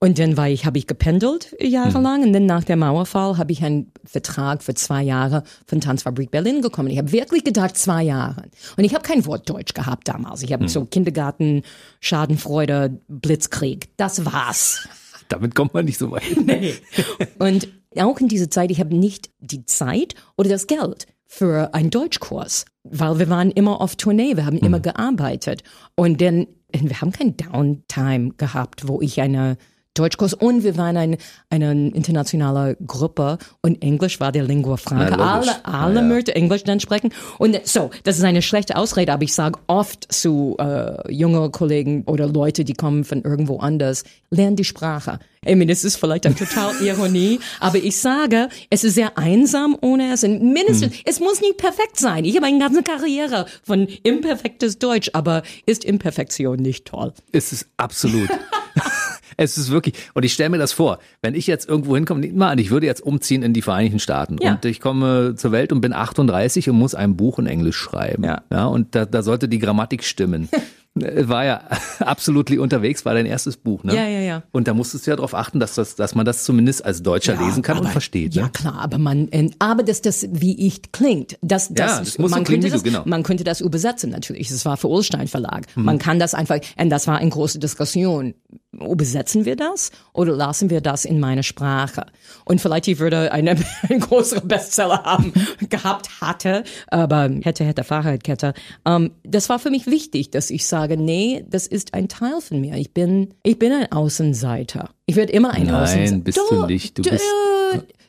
[0.00, 3.64] Und dann war ich, habe ich gependelt jahrelang und dann nach dem Mauerfall habe ich
[3.64, 6.88] einen Vertrag für zwei Jahre von Tanzfabrik Berlin bekommen.
[6.88, 8.44] Ich habe wirklich gedacht, zwei Jahre.
[8.76, 10.44] Und ich habe kein Wort Deutsch gehabt damals.
[10.44, 11.62] Ich habe so Kindergarten,
[11.98, 13.88] Schadenfreude, Blitzkrieg.
[13.96, 14.86] Das war's.
[15.28, 16.22] Damit kommt man nicht so weit.
[17.40, 17.66] Und
[18.00, 22.64] auch in dieser Zeit, ich habe nicht die Zeit oder das Geld für einen Deutschkurs,
[22.84, 25.62] weil wir waren immer auf Tournee, wir haben immer gearbeitet.
[25.94, 29.58] Und dann, wir haben kein Downtime gehabt, wo ich eine
[29.98, 31.16] Deutschkurs und wir waren ein,
[31.50, 35.08] eine internationale Gruppe und Englisch war der Lingua Franca.
[35.16, 35.52] Logisch.
[35.52, 36.06] alle alle Ja, ja.
[36.08, 37.12] möchten Englisch dann sprechen.
[37.38, 42.04] Und so, das ist eine schlechte Ausrede, aber ich sage oft zu äh, junge Kollegen
[42.04, 45.18] oder Leute, die kommen von irgendwo anders, lernen die Sprache.
[45.44, 49.76] Ich meine, es ist vielleicht eine total Ironie, aber ich sage, es ist sehr einsam
[49.80, 50.24] ohne es.
[50.24, 51.00] Und mindestens, Hm.
[51.04, 52.24] es muss nicht perfekt sein.
[52.24, 57.12] Ich habe eine ganze Karriere von imperfektes Deutsch, aber ist Imperfektion nicht toll?
[57.32, 58.28] Es ist absolut.
[59.36, 62.50] es ist wirklich, und ich stelle mir das vor, wenn ich jetzt irgendwo hinkomme, mal
[62.50, 64.52] an, ich würde jetzt umziehen in die Vereinigten Staaten Ja.
[64.52, 68.24] und ich komme zur Welt und bin 38 und muss ein Buch in Englisch schreiben.
[68.24, 68.42] Ja.
[68.50, 70.48] ja und da, da sollte die Grammatik stimmen.
[71.00, 71.62] Äh, War ja
[72.00, 73.94] absolut unterwegs, war dein erstes Buch, ne?
[73.94, 74.42] Ja, ja, ja.
[74.52, 77.36] Und da musstest du ja darauf achten, dass, das, dass man das zumindest als Deutscher
[77.36, 78.34] lesen kann und aber- versteht.
[78.34, 78.50] Ja, Ne?
[78.50, 82.30] klar, aber man, äh, aber dass das wie ich klingt, das, das, Ja, das muss
[82.30, 83.02] so man klingen könnte das, du, genau.
[83.04, 84.48] man könnte das übersetzen natürlich.
[84.48, 85.66] Das war für Ulstein Verlag.
[85.76, 85.84] Mhm.
[85.84, 88.34] Man kann das einfach, und das war eine große Diskussion.
[88.72, 92.06] Übersetzen wir das oder lassen wir das in meine Sprache?
[92.44, 93.56] Und vielleicht ich würde eine,
[93.88, 95.32] einen größeren Bestseller haben
[95.68, 98.54] gehabt hatte, aber hätte, hätte, Fahrradkette.
[98.84, 102.60] Ähm, das war für mich wichtig, dass ich sage, nee, das ist ein Teil von
[102.60, 102.76] mir.
[102.76, 104.90] Ich bin, ich bin ein Außenseiter.
[105.06, 106.10] Ich werde immer ein Außenseiter.
[106.12, 106.98] Nein, bist du nicht.
[106.98, 107.24] Du bist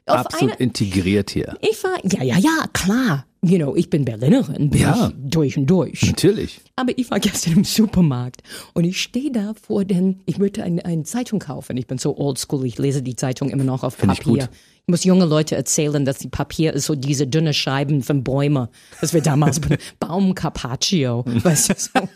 [0.06, 1.56] auf absolut eine, integriert hier.
[1.62, 3.26] ich war, ja, ja, ja, klar.
[3.44, 5.08] you know, ich bin Berlinerin, bin Ja.
[5.10, 6.02] ich durch und durch.
[6.04, 6.62] Natürlich.
[6.76, 8.42] Aber ich war gestern im Supermarkt
[8.74, 11.78] und ich stehe da vor den, ich möchte eine, eine Zeitung kaufen.
[11.78, 14.46] Ich bin so oldschool, ich lese die Zeitung immer noch auf Find ich Papier.
[14.46, 14.50] gut.
[14.84, 18.68] Ich muss junge Leute erzählen, dass die Papier ist so diese dünne Scheiben von Bäumen,
[19.02, 19.62] das wir damals
[20.00, 22.10] Baum Carpaccio, weißt du so.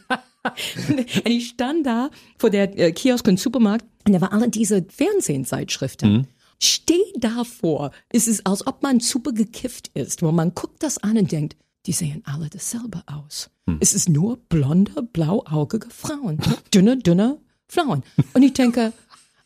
[0.89, 4.86] Und ich stand da vor der äh, Kiosk und Supermarkt und da waren alle diese
[4.89, 6.27] Fernsehzeitschriften.
[6.62, 7.91] Steh davor.
[8.10, 11.56] Es ist, als ob man super gekifft ist, wo man guckt das an und denkt,
[11.86, 13.49] die sehen alle dasselbe aus.
[13.79, 16.38] Es ist nur blonde, blauaugige Frauen.
[16.73, 18.03] Dünne, dünne Frauen.
[18.34, 18.93] Und ich denke,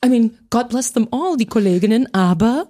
[0.03, 2.67] I mean, God bless them all, die Kolleginnen, aber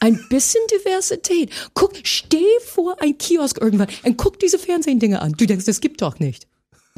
[0.00, 1.50] ein bisschen Diversität.
[1.74, 5.32] Guck, steh vor ein Kiosk irgendwann und guck diese Fernsehdinge an.
[5.32, 6.46] Du denkst, das gibt doch nicht.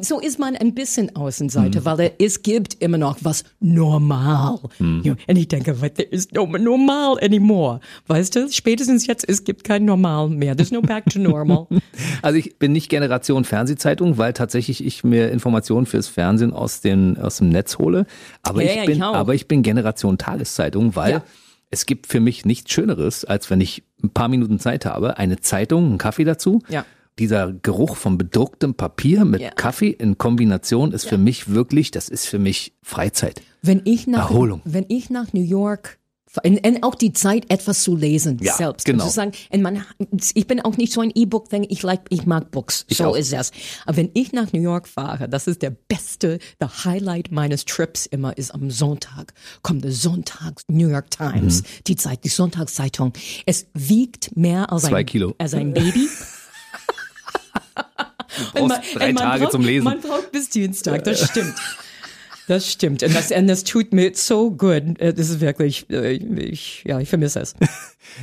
[0.03, 4.59] So ist man ein bisschen Außenseiter, weil es gibt immer noch was normal.
[5.03, 7.81] Ja, und ich denke, there is no normal anymore.
[8.07, 10.57] Weißt du, spätestens jetzt, es gibt kein Normal mehr.
[10.57, 11.67] There's no back to normal.
[12.23, 17.17] Also ich bin nicht Generation Fernsehzeitung, weil tatsächlich ich mir Informationen fürs Fernsehen aus, den,
[17.19, 18.07] aus dem Netz hole.
[18.43, 21.23] Aber, Ja, ich bin, ich aber ich bin Generation Tageszeitung, weil Ja.
[21.71, 25.41] es gibt für mich nichts Schöneres, als wenn ich ein paar Minuten Zeit habe, eine
[25.41, 26.63] Zeitung, einen Kaffee dazu.
[26.69, 26.85] Ja.
[27.18, 29.51] Dieser Geruch von bedrucktem Papier mit Ja.
[29.51, 33.42] Kaffee in Kombination ist für mich wirklich, das ist für mich Freizeit.
[33.62, 34.62] Wenn ich nach, Erholung.
[34.64, 35.99] wenn ich nach New York
[36.44, 38.85] und, auch die Zeit, etwas zu lesen Ja, selbst.
[38.87, 39.03] genau.
[39.03, 39.85] Und zu sagen, und man,
[40.35, 42.85] ich bin auch nicht so ein E-Book-Thing, ich like, ich mag Books.
[42.88, 43.16] Ich so auch.
[43.16, 43.51] ist es.
[43.85, 48.07] Aber wenn ich nach New York fahre, das ist der beste, der Highlight meines Trips
[48.07, 49.35] immer ist am Sonntag.
[49.62, 51.66] Kommt der Sonntags New York Times, Mhm.
[51.88, 53.12] die Zeit, die Sonntagszeitung.
[53.44, 55.35] Es wiegt mehr als Zwei ein, Kilo.
[55.37, 56.09] als ein Baby.
[58.55, 59.85] Brauchst drei Tage braucht, zum Lesen.
[59.85, 61.55] Man braucht bis Dienstag, das stimmt.
[62.48, 63.03] Das stimmt.
[63.05, 64.98] Und das, und das tut mir so gut.
[65.00, 67.55] Äh, Das ist wirklich, äh, ich, ja, ich vermisse es.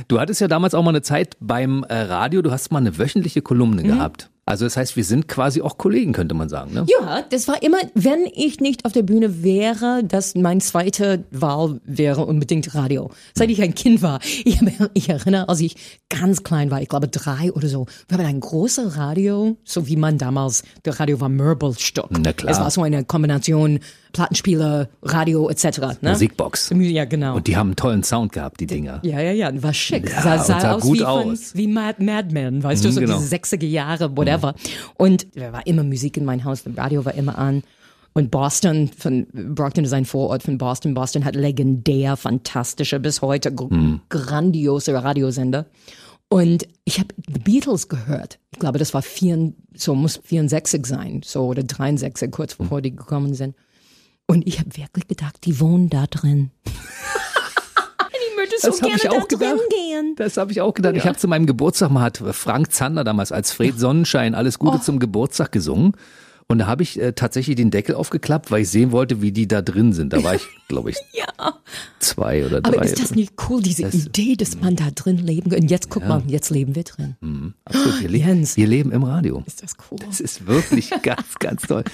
[0.06, 2.98] Du hattest ja damals auch mal eine Zeit beim äh, Radio, du hast mal eine
[2.98, 3.86] wöchentliche Kolumne Mhm.
[3.88, 4.28] gehabt.
[4.48, 6.72] Also das heißt, wir sind quasi auch Kollegen, könnte man sagen.
[6.72, 6.86] Ne?
[6.88, 11.80] Ja, das war immer, wenn ich nicht auf der Bühne wäre, dass mein zweite Wahl
[11.84, 13.10] wäre unbedingt Radio.
[13.34, 14.20] Seit ich ein Kind war.
[14.44, 14.58] Ich,
[14.94, 15.76] ich erinnere, als ich
[16.08, 19.96] ganz klein war, ich glaube drei oder so, wir haben ein großes Radio, so wie
[19.96, 22.06] man damals, der Radio war Möbelstück.
[22.10, 22.50] Na klar.
[22.50, 23.80] Es war so eine Kombination
[24.12, 25.78] Plattenspieler, Radio etc.
[26.00, 26.10] Ne?
[26.10, 26.70] Musikbox.
[26.74, 27.36] Ja, genau.
[27.36, 29.00] Und die haben einen tollen Sound gehabt, die Dinger.
[29.02, 30.08] Ja, ja, ja, war schick.
[30.10, 31.54] Ja, sah, sah, sah aus gut wie, von, aus.
[31.54, 33.18] wie Mad, Mad Men, weißt du, Mhm, so genau.
[33.18, 34.54] diese 60er Jahre, whatever.
[34.96, 37.62] Und da war immer Musik in mein Haus, das Radio war immer an.
[38.14, 40.94] Und Boston, von Brockton ist ein Vorort von Boston.
[40.94, 44.00] Boston hat legendär, fantastische, bis heute Mhm.
[44.08, 45.66] grandiose Radiosender.
[46.30, 48.38] Und ich habe The Beatles gehört.
[48.52, 52.94] Ich glaube, das war vier, so muss 64 sein, so oder 63, kurz bevor die
[52.94, 53.54] gekommen sind.
[54.30, 56.50] Und ich habe wirklich gedacht, die wohnen da drin.
[56.66, 59.70] ich möchte so Das hab gerne ich auch da drin gedacht.
[59.70, 60.14] gehen.
[60.16, 60.96] Das habe ich auch gedacht.
[60.96, 64.76] Ich habe zu meinem Geburtstag mal hat Frank Zander damals als Fred Sonnenschein alles Gute
[64.76, 64.82] Oh.
[64.82, 65.92] zum Geburtstag gesungen.
[66.50, 69.46] Und da habe ich äh, tatsächlich den Deckel aufgeklappt, weil ich sehen wollte, wie die
[69.48, 70.12] da drin sind.
[70.14, 71.54] Da war ich, glaube ich, Ja.
[71.98, 72.76] zwei oder drei.
[72.76, 75.60] Aber ist das nicht cool, diese Idee, dass man da drin leben kann?
[75.60, 77.54] Und jetzt guck mal, jetzt leben wir drin.
[77.64, 78.00] Absolut.
[78.00, 78.56] Wir, le Jens.
[78.58, 79.42] wir leben im Radio.
[79.46, 79.98] Ist das cool?
[80.06, 81.84] Das ist wirklich ganz, ganz toll.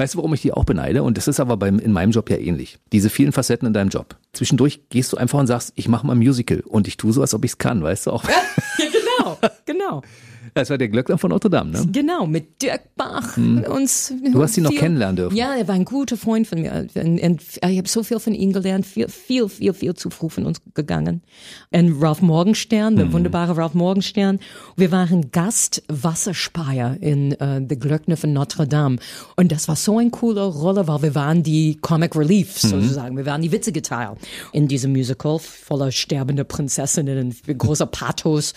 [0.00, 1.02] Weißt du, warum ich die auch beneide?
[1.02, 2.78] Und das ist aber beim, in meinem Job ja ähnlich.
[2.92, 4.16] Diese vielen Facetten in deinem Job.
[4.32, 6.60] Zwischendurch gehst du einfach und sagst, ich mache mal ein Musical.
[6.60, 8.24] Und ich tue so, als ob ich es kann, weißt du auch.
[8.78, 10.02] Ja, genau, genau.
[10.54, 11.86] Das war der Glöckner von Notre Dame, ne?
[11.92, 13.36] Genau, mit Dirk Bach.
[13.36, 15.36] Uns Du hast ihn noch kennenlernen dürfen.
[15.36, 16.86] Ja, er war ein guter Freund von mir.
[16.94, 20.28] Und, und ich habe so viel von ihm gelernt, viel, viel, viel, viel zu früh
[20.28, 21.22] von uns gegangen.
[21.70, 24.38] Und Ralph Morgenstern, der wunderbare Ralph Morgenstern.
[24.76, 28.98] Wir waren Gast Wasserspeier in äh, The Glöckner von Notre Dame.
[29.36, 33.16] Und das war so eine coole Rolle, weil wir waren die Comic Relief sozusagen.
[33.16, 34.14] Wir waren die witzige Teil
[34.52, 38.54] in diesem Musical voller sterbende Prinzessinnen und großer Pathos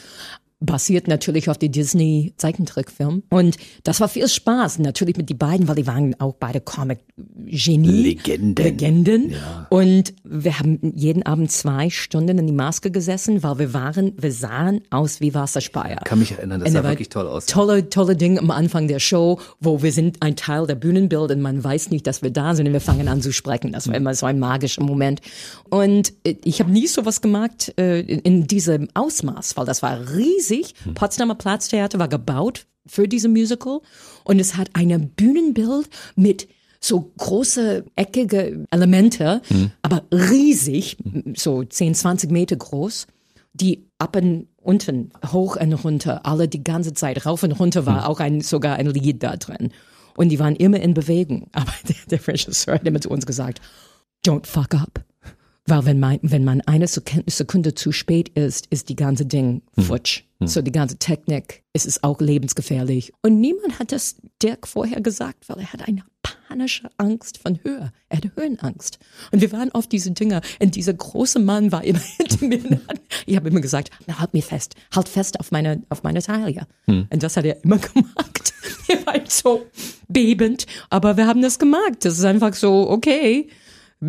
[0.62, 5.68] basiert natürlich auf die Disney Zeichentrickfilm und das war viel Spaß natürlich mit die beiden,
[5.68, 8.64] weil die waren auch beide Comic Genie Legenden.
[8.64, 9.36] Legenden
[9.70, 14.32] und wir haben jeden Abend zwei Stunden in die Maske gesessen, weil wir waren wir
[14.32, 15.98] sahen aus wie Wasserspeier.
[16.04, 17.46] Kann mich erinnern, das Und sah wirklich toll aus.
[17.46, 21.42] Tolle, tolle Dinge am Anfang der Show, wo wir sind ein Teil der Bühnenbild und
[21.42, 23.72] man weiß nicht, dass wir da sind und wir fangen an zu sprechen.
[23.72, 25.22] Das war immer so ein magischer Moment.
[25.70, 30.00] Und äh, ich habe nie sowas gemacht äh, in, in diesem Ausmaß, weil das war
[30.16, 30.51] riesig.
[30.94, 33.82] Potsdamer Platztheater war gebaut für diese Musical
[34.24, 36.48] und es hat ein Bühnenbild mit
[36.80, 39.42] so große eckige Elemente,
[39.84, 40.98] aber riesig,
[41.36, 43.08] so 10, 20 Meter groß
[43.54, 48.08] die ab und unten, hoch und runter, alle die ganze Zeit, rauf und runter war
[48.08, 49.72] auch ein, sogar ein Lied da drin.
[50.16, 51.50] Und die waren immer in Bewegung.
[51.54, 53.62] Aber der, der Regisseur hat immer zu uns gesagt,
[54.26, 55.04] don't fuck up.
[55.68, 60.24] Weil wenn man, wenn man eine Sekunde zu spät ist, ist die ganze Ding futsch.
[60.40, 60.48] Hm.
[60.48, 63.14] So die ganze Technik, es ist auch lebensgefährlich.
[63.22, 67.92] Und niemand hat das Dirk vorher gesagt, weil er hat eine panische Angst von Höhe.
[68.10, 68.98] Er hatte Höhenangst.
[69.32, 72.82] Und wir waren auf diese Dinger und dieser große Mann war immer hinter mir.
[73.28, 76.66] Ich habe immer gesagt, na, halt mir fest, halt fest auf meine, auf meine Taille.
[76.86, 77.08] Hm.
[77.12, 78.54] Und das hat er immer gemacht.
[78.88, 79.68] Er war so
[80.08, 82.00] bebend, aber wir haben das gemacht.
[82.04, 83.48] Das ist einfach so, okay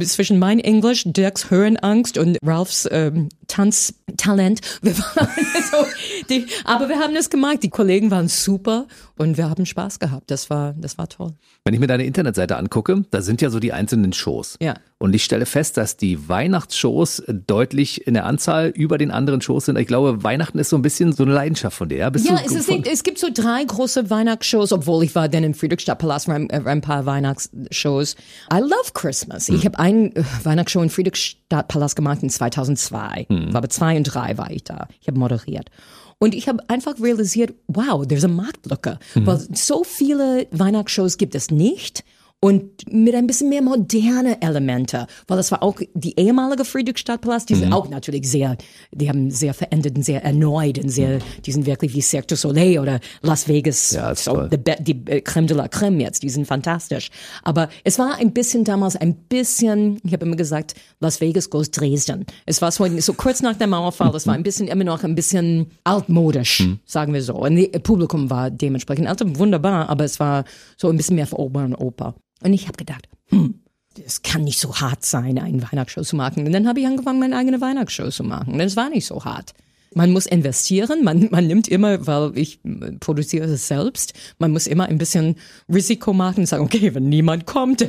[0.00, 4.60] zwischen mein Englisch, Dirks Höhenangst und Ralphs ähm, Tanztalent.
[4.82, 5.28] Wir waren
[5.70, 5.86] so,
[6.30, 7.62] die, aber wir haben das gemacht.
[7.62, 8.86] Die Kollegen waren super
[9.18, 10.30] und wir haben Spaß gehabt.
[10.30, 11.34] Das war, das war toll.
[11.64, 14.56] Wenn ich mir deine Internetseite angucke, da sind ja so die einzelnen Shows.
[14.60, 14.74] Ja.
[14.98, 19.66] Und ich stelle fest, dass die Weihnachtsshows deutlich in der Anzahl über den anderen Shows
[19.66, 19.76] sind.
[19.76, 21.98] Ich glaube, Weihnachten ist so ein bisschen so eine Leidenschaft von dir.
[21.98, 25.44] Ja, Bist ja es, ist, es gibt so drei große Weihnachtsshows, obwohl ich war dann
[25.44, 28.16] im Friedrichstadtpalast ein, paar Weihnachtsshows.
[28.52, 29.48] I love Christmas.
[29.48, 33.26] Ich habe einen äh, Weihnachtsshow im Friedrichstadtpalast gemacht in 2002.
[33.28, 33.52] Hm.
[33.52, 34.86] War aber zwei und drei war ich da.
[35.00, 35.70] Ich habe moderiert.
[36.18, 39.00] Und ich habe einfach realisiert, wow, there's a Marktlücke.
[39.16, 39.26] Mhm.
[39.26, 42.04] Weil so viele Weihnachtsshows gibt es nicht
[42.44, 47.54] und mit ein bisschen mehr moderne Elemente, weil das war auch die ehemalige Friedrichstadtpalast, die
[47.54, 47.72] sind mhm.
[47.72, 48.56] auch natürlich sehr,
[48.90, 52.36] die haben sehr verändert und sehr erneut und sehr, die sind wirklich wie Cirque du
[52.36, 56.30] Soleil oder Las Vegas, ja, so die, die äh, Creme de la Creme jetzt, die
[56.30, 57.10] sind fantastisch.
[57.44, 61.70] Aber es war ein bisschen damals ein bisschen, ich habe immer gesagt, Las Vegas goes
[61.70, 62.26] Dresden.
[62.44, 65.14] Es war so, so kurz nach dem Mauerfall, es war ein bisschen immer noch ein
[65.14, 66.80] bisschen altmodisch, mhm.
[66.86, 67.34] sagen wir so.
[67.34, 70.42] Und das Publikum war dementsprechend also wunderbar, aber es war
[70.76, 72.16] so ein bisschen mehr für Oper und Oper.
[72.42, 73.60] Und ich habe gedacht, hm,
[74.04, 76.46] es kann nicht so hart sein, eine Weihnachtsshow zu machen.
[76.46, 78.58] Und dann habe ich angefangen, meine eigene Weihnachtsshow zu machen.
[78.60, 79.52] Es war nicht so hart.
[79.94, 82.60] Man muss investieren, man, man nimmt immer, weil ich
[83.00, 85.36] produziere es selbst, man muss immer ein bisschen
[85.68, 87.86] Risiko machen und sagen, okay, wenn niemand kommt,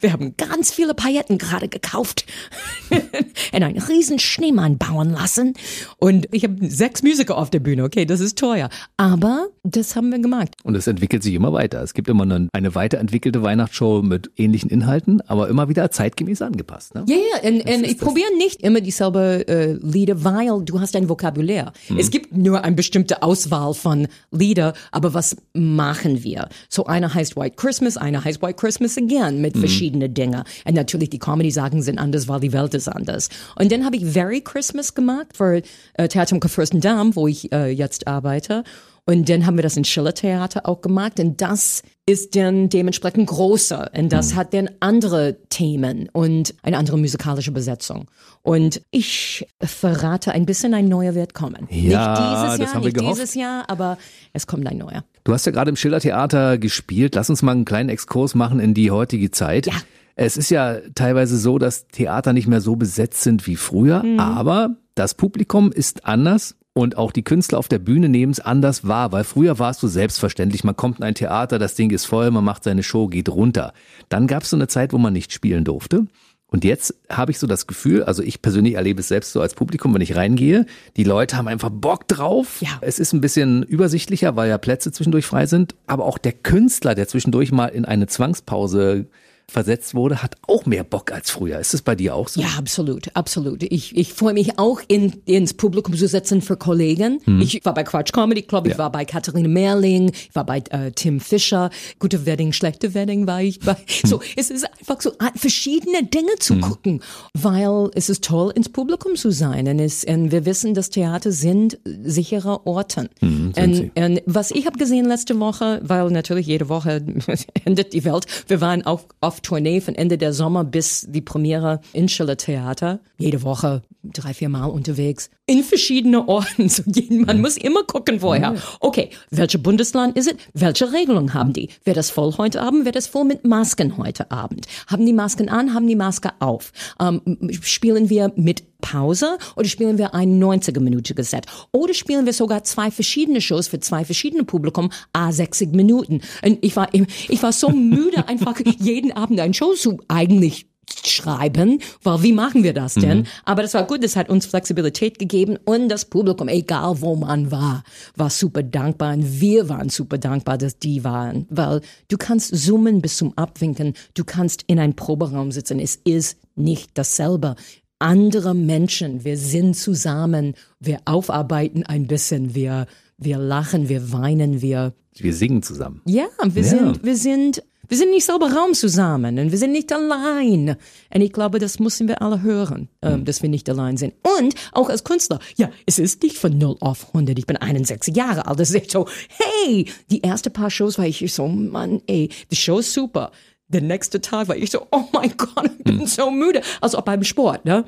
[0.00, 2.26] wir haben ganz viele Pailletten gerade gekauft
[2.90, 5.54] und einen riesen Schneemann bauen lassen.
[5.98, 7.84] Und ich habe sechs Musiker auf der Bühne.
[7.84, 8.68] Okay, das ist teuer.
[8.96, 10.54] Aber das haben wir gemacht.
[10.62, 11.82] Und es entwickelt sich immer weiter.
[11.82, 16.94] Es gibt immer eine, eine weiterentwickelte Weihnachtsshow mit ähnlichen Inhalten, aber immer wieder zeitgemäß angepasst.
[16.94, 17.04] Ne?
[17.08, 17.48] Ja, ja.
[17.48, 21.72] Und, und ich probiere nicht immer dieselbe äh, Lieder, weil du hast ein Vokabulär.
[21.88, 21.98] Mhm.
[21.98, 26.48] Es gibt nur eine bestimmte Auswahl von Lieder, aber was machen wir?
[26.68, 29.60] So einer heißt White Christmas, einer heißt White Christmas Again mit mhm.
[29.60, 30.42] verschiedenen Dingen.
[30.66, 33.28] Und natürlich die Comedy-Sachen sind anders, weil die Welt ist anders.
[33.56, 35.62] Und dann habe ich Very Christmas gemacht für
[35.94, 38.64] äh, Theater am Fürstendamm, wo ich äh, jetzt arbeite.
[39.08, 41.18] Und dann haben wir das in Schiller Theater auch gemacht.
[41.18, 43.90] Und das ist dann dementsprechend größer.
[43.96, 44.36] Und das mhm.
[44.36, 48.04] hat dann andere Themen und eine andere musikalische Besetzung.
[48.42, 51.66] Und ich verrate ein bisschen, ein neuer wird kommen.
[51.70, 53.16] Ja, nicht dieses Jahr, nicht gehofft.
[53.16, 53.96] dieses Jahr, aber
[54.34, 55.04] es kommt ein neuer.
[55.28, 57.14] Du hast ja gerade im Schiller Theater gespielt.
[57.14, 59.66] Lass uns mal einen kleinen Exkurs machen in die heutige Zeit.
[59.66, 59.74] Ja.
[60.16, 64.18] Es ist ja teilweise so, dass Theater nicht mehr so besetzt sind wie früher, mhm.
[64.18, 68.88] aber das Publikum ist anders und auch die Künstler auf der Bühne nehmen es anders
[68.88, 72.06] wahr, weil früher war es so selbstverständlich, man kommt in ein Theater, das Ding ist
[72.06, 73.74] voll, man macht seine Show, geht runter.
[74.08, 76.06] Dann gab es so eine Zeit, wo man nicht spielen durfte.
[76.50, 79.54] Und jetzt habe ich so das Gefühl, also ich persönlich erlebe es selbst so als
[79.54, 80.64] Publikum, wenn ich reingehe,
[80.96, 82.60] die Leute haben einfach Bock drauf.
[82.60, 82.78] Ja.
[82.80, 85.74] Es ist ein bisschen übersichtlicher, weil ja Plätze zwischendurch frei sind.
[85.86, 89.06] Aber auch der Künstler, der zwischendurch mal in eine Zwangspause
[89.50, 91.58] versetzt wurde, hat auch mehr Bock als früher.
[91.58, 92.40] Ist es bei dir auch so?
[92.40, 93.62] Ja, absolut, absolut.
[93.62, 97.20] Ich, ich freue mich auch in, ins Publikum zu setzen für Kollegen.
[97.24, 97.40] Hm.
[97.40, 98.78] Ich war bei Quatsch Comedy Club, ich ja.
[98.78, 103.40] war bei Katharina Merling, ich war bei äh, Tim Fischer, gute Wedding, schlechte Wedding war
[103.40, 103.74] ich bei.
[103.74, 104.10] Hm.
[104.10, 106.60] So, es ist einfach so verschiedene Dinge zu hm.
[106.60, 109.66] gucken, weil es ist toll, ins Publikum zu sein.
[109.66, 113.08] Und, es, und wir wissen, dass Theater sind sichere Orten.
[113.20, 117.02] Hm, und, und was ich habe gesehen letzte Woche, weil natürlich jede Woche
[117.64, 121.20] endet die Welt, wir waren auch auf auf Tournee von Ende der Sommer bis die
[121.20, 122.98] Premiere in Schiller Theater.
[123.18, 125.30] Jede Woche drei, vier Mal unterwegs.
[125.46, 126.68] In verschiedene Orten.
[126.78, 128.54] So, man muss immer gucken vorher.
[128.80, 130.34] Okay, welche Bundesland ist es?
[130.52, 131.70] Welche Regelung haben die?
[131.84, 132.84] Wird das voll heute Abend?
[132.84, 134.66] Wird das voll mit Masken heute Abend?
[134.86, 135.72] Haben die Masken an?
[135.72, 136.72] Haben die Maske auf?
[137.00, 137.22] Ähm,
[137.62, 141.46] spielen wir mit Pause oder spielen wir ein 90-minütiges Set?
[141.72, 146.20] Oder spielen wir sogar zwei verschiedene Shows für zwei verschiedene Publikum, a 60 Minuten?
[146.44, 150.66] Und ich war, ich war so müde, einfach jeden Abend ein Show zu eigentlich
[151.04, 153.18] schreiben, weil wie machen wir das denn?
[153.18, 153.26] Mhm.
[153.44, 157.50] Aber das war gut, das hat uns Flexibilität gegeben und das Publikum, egal wo man
[157.50, 157.82] war,
[158.16, 163.00] war super dankbar und wir waren super dankbar, dass die waren, weil du kannst zoomen
[163.00, 167.54] bis zum Abwinken, du kannst in einem Proberaum sitzen, es ist nicht dasselbe
[167.98, 169.24] andere Menschen.
[169.24, 172.86] Wir sind zusammen, wir aufarbeiten ein bisschen, wir,
[173.16, 174.94] wir lachen, wir weinen, wir.
[175.14, 176.00] Wir singen zusammen.
[176.06, 176.68] Ja, wir ja.
[176.68, 180.76] sind, wir sind Wir sind nicht selber Raum zusammen und wir sind nicht allein.
[181.14, 184.12] Und ich glaube, das müssen wir alle hören, ähm, dass wir nicht allein sind.
[184.38, 187.38] Und auch als Künstler, ja, es ist nicht von 0 auf 100.
[187.38, 188.60] Ich bin 61 Jahre alt.
[188.60, 192.56] Das ist echt so, hey, die erste paar Shows war ich so, Mann, ey, die
[192.56, 193.32] Show ist super.
[193.68, 196.62] Der nächste Tag war ich so, oh mein Gott, ich bin so müde.
[196.80, 197.84] Also auch beim Sport, ne?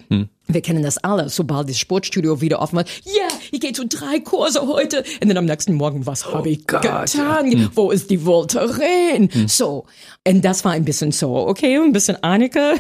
[0.53, 2.84] Wir kennen das alle, sobald das Sportstudio wieder offen war.
[3.05, 5.05] Ja, yeah, ich gehe zu drei Kurse heute.
[5.22, 7.53] Und dann am nächsten Morgen, was habe ich Gott, getan?
[7.53, 7.70] ja.
[7.74, 9.30] Wo ist die Voltaren?
[9.46, 9.86] So.
[10.26, 12.74] Und das war ein bisschen so, okay, ein bisschen Annika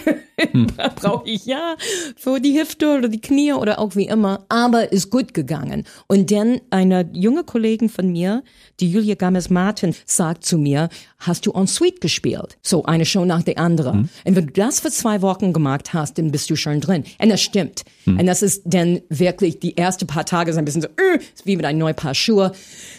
[0.96, 1.76] brauche ich ja
[2.16, 4.44] für die Hüfte oder die Knie oder auch wie immer.
[4.48, 5.84] Aber ist gut gegangen.
[6.06, 8.42] Und dann eine junge Kollegin von mir,
[8.80, 12.58] die Julia Games-Martin, sagt zu mir, hast du en suite gespielt?
[12.62, 14.10] So eine Show nach der anderen.
[14.24, 17.04] Und wenn du das für zwei Wochen gemacht hast, dann bist du schon drin.
[17.20, 17.84] Und das stimmt.
[18.18, 21.46] Und das ist dann wirklich die ersten paar Tage so ein bisschen so, äh, ist
[21.46, 22.52] wie mit einem neuen Paar Schuhe.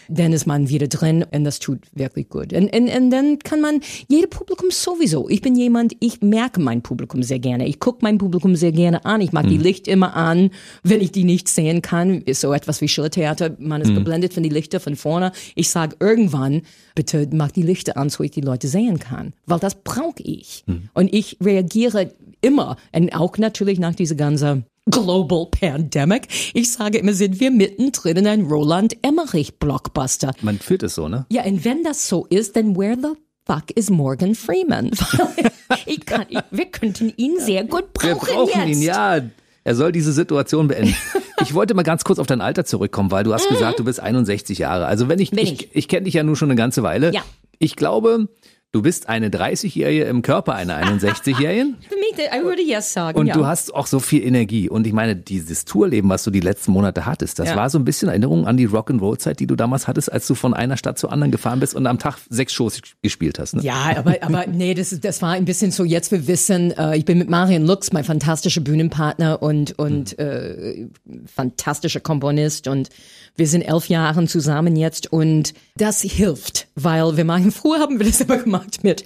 [0.07, 2.53] Dann ist man wieder drin und das tut wirklich gut.
[2.53, 5.27] Und, und, und dann kann man, jede Publikum sowieso.
[5.29, 7.67] Ich bin jemand, ich merke mein Publikum sehr gerne.
[7.67, 9.21] Ich gucke mein Publikum sehr gerne an.
[9.21, 10.51] Ich mag die Licht immer an,
[10.83, 12.21] wenn ich die nicht sehen kann.
[12.21, 13.55] Ist so etwas wie Schillertheater.
[13.59, 15.31] Man ist geblendet von die Lichter von vorne.
[15.55, 16.61] Ich sage irgendwann,
[16.95, 19.33] bitte mach die Lichter an, so ich die Leute sehen kann.
[19.45, 20.63] Weil das brauche ich.
[20.93, 22.11] Und ich reagiere
[22.41, 22.77] immer.
[22.91, 26.27] Und auch natürlich nach dieser ganzen Global Pandemic.
[26.53, 30.33] Ich sage immer, sind wir mittendrin in einem Roland Emmerich Blockbuster.
[30.41, 31.25] Man fühlt es so, ne?
[31.29, 33.09] Ja, und wenn das so ist, dann where the
[33.45, 34.91] fuck is Morgan Freeman?
[35.85, 38.77] ich kann, ich, wir könnten ihn sehr gut brauchen Wir brauchen jetzt.
[38.79, 39.21] ihn, ja.
[39.63, 40.95] Er soll diese Situation beenden.
[41.43, 43.99] Ich wollte mal ganz kurz auf dein Alter zurückkommen, weil du hast gesagt, du bist
[43.99, 44.85] 61 Jahre.
[44.85, 45.69] Also wenn ich, Bin ich, ich.
[45.73, 47.11] ich kenne dich ja nun schon eine ganze Weile.
[47.15, 47.23] Ja.
[47.57, 48.27] Ich glaube,
[48.71, 51.75] du bist eine 30-Jährige im Körper einer 61-Jährigen.
[51.89, 53.33] Für mich, ich würde yes sagen, Und ja.
[53.33, 54.69] du hast auch so viel Energie.
[54.69, 57.55] Und ich meine, dieses Tourleben, was du die letzten Monate hattest, das Ja.
[57.57, 60.53] war so ein bisschen Erinnerung an die Rock'n'Roll-Zeit, die du damals hattest, als du von
[60.53, 63.55] einer Stadt zur anderen gefahren bist und am Tag sechs Shows gespielt hast.
[63.55, 63.63] Ne?
[63.63, 67.05] Ja, aber, aber nee, das, das war ein bisschen so, jetzt wir wissen, äh, ich
[67.05, 70.87] bin mit Marion Lux, mein fantastischer Bühnenpartner und, und äh,
[71.25, 72.89] fantastischer Komponist und
[73.35, 78.05] wir sind elf Jahre zusammen jetzt und das hilft, weil wir machen, früher haben wir
[78.05, 79.03] das immer gemacht mit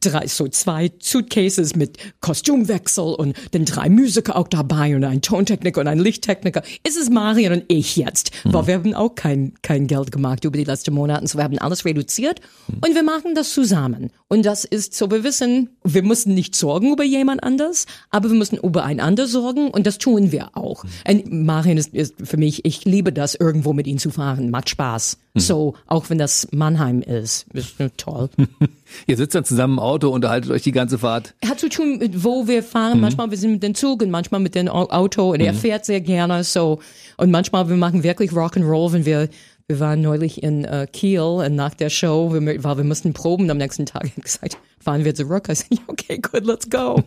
[0.00, 5.80] drei, so zwei Suitcases mit Kostümwechsel und dann drei Musiker auch dabei und ein Tontechniker
[5.80, 6.62] und ein Lichttechniker.
[6.82, 10.56] Es ist Marion und ich jetzt, weil wir haben auch kein, kein Geld gemacht über
[10.56, 14.10] die letzten Monate, so wir haben alles reduziert und wir machen das zusammen.
[14.32, 18.36] Und das ist so, wir wissen, wir müssen nicht sorgen über jemand anders, aber wir
[18.36, 20.84] müssen übereinander sorgen und das tun wir auch.
[21.08, 24.68] Und Marion ist, ist für mich, ich liebe das, irgendwo mit ihm zu fahren, macht
[24.68, 25.18] Spaß.
[25.34, 28.30] So, auch wenn das Mannheim ist, ist toll.
[29.06, 31.34] Ihr sitzt dann zusammen im Auto, unterhaltet euch die ganze Fahrt.
[31.44, 33.00] hat zu tun mit wo wir fahren.
[33.00, 35.84] Manchmal wir sind mit dem Zug und manchmal mit dem Au- Auto und er fährt
[35.84, 36.78] sehr gerne so.
[37.16, 39.28] Und manchmal wir machen wirklich Rock'n'Roll, wenn wir
[39.70, 43.48] wir waren neulich in äh, Kiel und nach der Show, wir, weil wir mussten proben
[43.50, 45.48] am nächsten Tag, ich hab gesagt, fahren wir zurück.
[45.48, 47.04] Ich sagte, okay, good, let's go.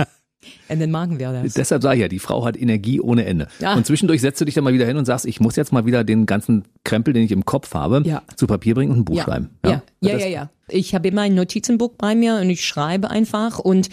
[0.68, 1.54] und dann machen wir das.
[1.54, 3.48] Deshalb sage ich ja, die Frau hat Energie ohne Ende.
[3.60, 3.74] Ja.
[3.74, 5.86] Und zwischendurch setzt du dich dann mal wieder hin und sagst, ich muss jetzt mal
[5.86, 8.22] wieder den ganzen Krempel, den ich im Kopf habe, Ja.
[8.36, 9.50] zu Papier bringen und ein Buch Ja, schreiben.
[9.64, 10.50] ja, ja, ja, ja.
[10.68, 13.88] Ich habe immer ein Notizenbuch bei mir und ich schreibe einfach und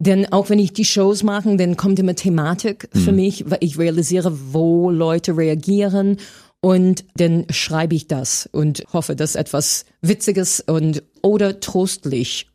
[0.00, 3.78] denn auch wenn ich die Shows mache, dann kommt immer Thematik für mich, weil ich
[3.78, 6.18] realisiere, wo Leute reagieren
[6.60, 12.48] und dann schreibe ich das und hoffe, dass etwas Witziges und oder trostlich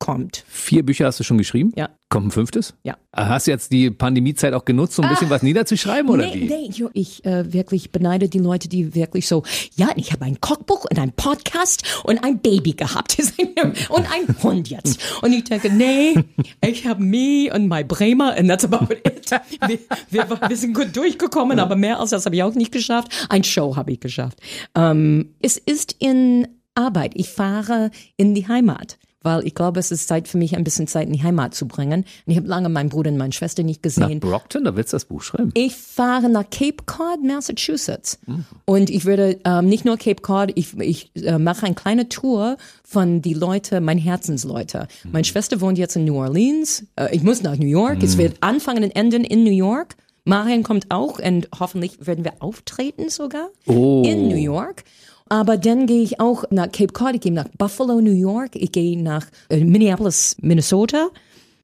[0.00, 0.44] rauskommt.
[0.48, 1.72] Vier Bücher hast du schon geschrieben?
[1.76, 1.88] Ja.
[2.08, 2.74] Kommt ein fünftes?
[2.82, 2.96] Ja.
[3.14, 6.44] Hast du jetzt die Pandemiezeit auch genutzt, um ein bisschen was niederzuschreiben oder nee, wie?
[6.46, 9.44] nee, ich äh, wirklich beneide die Leute, die wirklich so,
[9.76, 13.16] ja, ich habe ein Kochbuch und ein Podcast und ein Baby gehabt
[13.88, 15.00] und ein Hund jetzt.
[15.22, 16.14] Und ich denke, nee,
[16.66, 19.30] ich habe me und my Bremer and that's about it.
[19.66, 19.78] Wir,
[20.10, 23.26] wir, wir sind gut durchgekommen, aber mehr als das habe ich auch nicht geschafft.
[23.28, 24.38] Ein Show habe ich geschafft.
[24.74, 27.12] Ähm, es ist in Arbeit.
[27.14, 28.98] Ich fahre in die Heimat.
[29.22, 31.68] Weil ich glaube, es ist Zeit für mich, ein bisschen Zeit in die Heimat zu
[31.68, 32.00] bringen.
[32.26, 34.18] Und ich habe lange meinen Bruder und meine Schwester nicht Nach gesehen.
[34.20, 35.50] Brockton, da willst du das Buch schreiben.
[35.54, 38.18] Ich fahre nach Cape Cod, Massachusetts.
[38.64, 42.56] Und ich würde ähm, nicht nur Cape Cod, ich, ich äh, mache eine kleine Tour
[42.82, 44.88] von die Leute, mein Herzensleute.
[45.12, 46.84] Meine Schwester wohnt jetzt in New Orleans.
[46.96, 48.02] Äh, ich muss nach New York.
[48.02, 49.96] Es wird anfangen und enden in New York.
[50.24, 54.02] Marion kommt auch und hoffentlich werden wir auftreten sogar Oh.
[54.04, 54.84] in New York.
[55.30, 58.72] Aber dann gehe ich auch nach Cape Cod, ich gehe nach Buffalo, New York, ich
[58.72, 61.08] gehe nach äh, Minneapolis, Minnesota.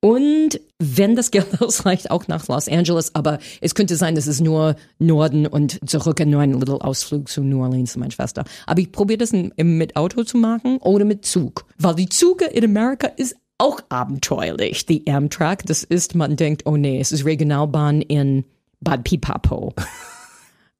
[0.01, 3.13] Und wenn das Geld ausreicht, auch nach Los Angeles.
[3.17, 7.43] Aber es könnte sein, dass es nur Norden und zurück nur ein little Ausflug zu
[7.43, 8.45] New Orleans zu meiner Schwester.
[8.67, 11.65] Aber ich probiere das in, in, mit Auto zu machen oder mit Zug.
[11.77, 14.87] Weil die Züge in Amerika ist auch abenteuerlich.
[14.87, 18.45] Die Amtrak, das ist, man denkt, oh nee, es ist Regionalbahn in
[18.81, 19.75] Bad Pipapo.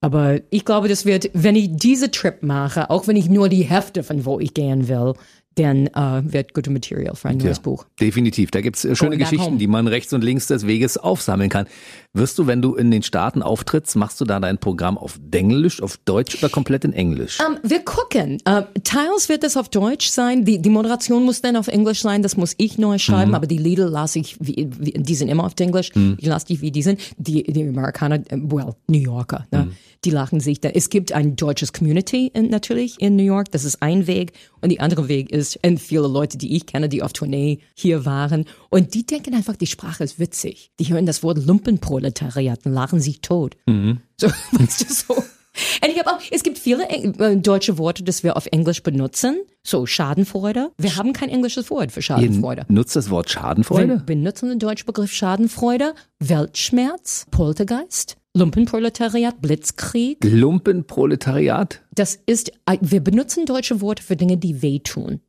[0.03, 3.65] Aber ich glaube, das wird, wenn ich diese Trip mache, auch wenn ich nur die
[3.65, 5.15] Hälfte von wo ich gehen will,
[5.57, 7.87] dann äh, wird gute Material für ein neues Ja, Buch.
[7.99, 8.51] Definitiv.
[8.51, 11.67] Da gibt's äh, schöne Going Geschichten, die man rechts und links des Weges aufsammeln kann.
[12.13, 15.83] Wirst du, wenn du in den Staaten auftrittst, machst du da dein Programm auf Denglisch,
[15.83, 17.39] auf Deutsch oder komplett in Englisch?
[17.41, 18.39] Ähm, wir gucken.
[18.45, 20.45] Äh, teils wird es auf Deutsch sein.
[20.45, 22.23] Die, die Moderation muss dann auf Englisch sein.
[22.23, 23.35] Das muss ich neu schreiben.
[23.35, 25.91] Aber die Lieder lasse ich, wie, wie, die sind immer auf Englisch.
[26.19, 27.01] Ich lasse die, wie die sind.
[27.17, 29.69] Die, die Amerikaner, äh, well, New Yorker, ne?
[30.07, 30.69] Die lachen sich da.
[30.69, 33.51] Es gibt ein deutsches Community in, natürlich in New York.
[33.51, 34.33] Das ist ein Weg.
[34.61, 38.07] Und die andere Weg ist, und viele Leute, die ich kenne, die auf Tournee hier
[38.07, 38.45] waren.
[38.71, 40.71] Und die denken einfach, die Sprache ist witzig.
[40.79, 43.57] Die hören das Wort Lumpenproletariat und lachen sich tot.
[43.67, 45.15] So, weißt du, so.
[45.17, 49.39] Und ich habe auch, es gibt viele äh, deutsche Worte, das wir auf Englisch benutzen.
[49.65, 50.71] So, Schadenfreude.
[50.79, 52.67] Wir haben kein englisches Wort für Ihr Schadenfreude.
[52.69, 54.03] nutzt das Wort Wir Schadenfreude?
[54.07, 60.19] benutzen den deutschen Begriff Schadenfreude, Weltschmerz, Poltergeist, Lumpenproletariat, Blitzkrieg.
[60.23, 61.83] Lumpenproletariat?
[61.95, 65.21] Das ist, äh, wir benutzen deutsche Worte für Dinge, die wehtun.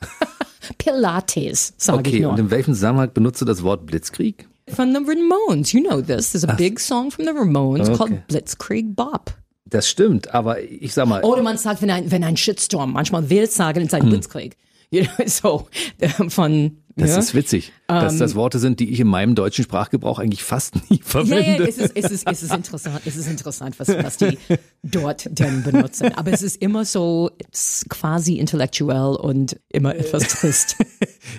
[0.78, 4.48] Pilates, sage ich Okay, und in welchem Zusammenhang benutzt du das Wort Blitzkrieg?
[4.68, 6.30] From the Ramones, you know this.
[6.30, 7.96] There's a big song from the Ramones Okay.
[7.96, 9.34] called Blitzkrieg Bop.
[9.64, 13.28] Das stimmt, aber ich sag mal, Oder man sagt, wenn ein, wenn ein Shitstorm, manchmal
[13.28, 14.56] will sagen, es ist ein Blitzkrieg.
[14.92, 15.68] You know, so,
[15.98, 17.18] äh, von, das ja.
[17.18, 20.96] ist witzig, dass das Worte sind, die ich in meinem deutschen Sprachgebrauch eigentlich fast nie
[20.98, 21.62] Ja, verwende.
[21.62, 24.38] ja, es ist, es ist, es ist interessant, es ist interessant, was, was die
[24.82, 26.12] dort denn benutzen.
[26.14, 27.30] Aber es ist immer so,
[27.88, 30.76] quasi intellektuell und immer etwas trist.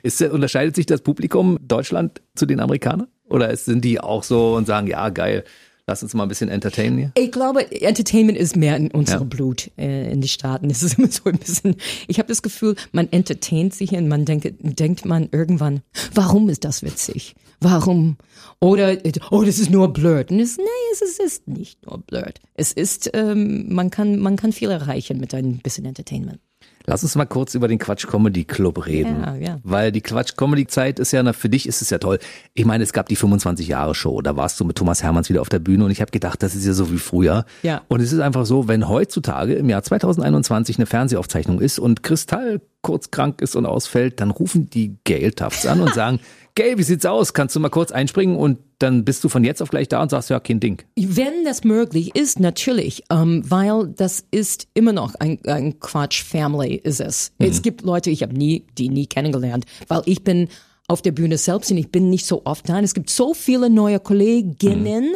[0.03, 3.07] Ist, unterscheidet sich das Publikum Deutschland zu den Amerikanern?
[3.29, 5.43] Oder sind die auch so und sagen, ja, geil,
[5.87, 7.11] lass uns mal ein bisschen entertainen hier?
[7.15, 9.27] Ich glaube, Entertainment ist mehr in unserem Ja.
[9.27, 10.69] Blut äh, in den Staaten.
[10.69, 11.75] Es ist immer so ein bisschen,
[12.07, 15.81] ich habe das Gefühl, man entertaint sich und man denkt, denkt man irgendwann,
[16.13, 17.35] warum ist das witzig?
[17.59, 18.17] Warum?
[18.59, 18.97] Oder,
[19.29, 20.31] oh, das ist nur blöd.
[20.31, 20.63] Und es, nee,
[20.93, 22.39] es ist, ist nicht nur blöd.
[22.55, 26.39] Es ist, ähm, man kann, man kann viel erreichen mit ein bisschen Entertainment.
[26.85, 29.21] Lass uns mal kurz über den Quatsch Comedy Club reden.
[29.21, 29.59] Ja, ja.
[29.63, 32.19] Weil die Quatsch Comedy Zeit ist ja, na, für dich ist es ja toll.
[32.53, 35.41] Ich meine, es gab die 25 Jahre Show, da warst du mit Thomas Hermanns wieder
[35.41, 37.45] auf der Bühne und ich habe gedacht, das ist ja so wie früher.
[37.63, 37.81] Ja.
[37.87, 42.61] Und es ist einfach so, wenn heutzutage im Jahr 2021 eine Fernsehaufzeichnung ist und Kristall
[42.81, 46.19] kurz krank ist und ausfällt, dann rufen die Gail Tufts an und sagen,
[46.55, 47.33] Gail, wie sieht's aus?
[47.33, 50.09] Kannst du mal kurz einspringen und dann bist du von jetzt auf gleich da und
[50.09, 50.83] sagst, ja, kein Ding.
[50.95, 56.99] Wenn das möglich ist, natürlich, ähm, weil das ist immer noch ein, ein Quatsch-Family, ist
[56.99, 57.31] es.
[57.37, 60.49] Es gibt Leute, ich habe nie, die nie kennengelernt, weil ich bin
[60.87, 62.77] auf der Bühne selbst und ich bin nicht so oft da.
[62.77, 65.15] Und es gibt so viele neue Kolleginnen,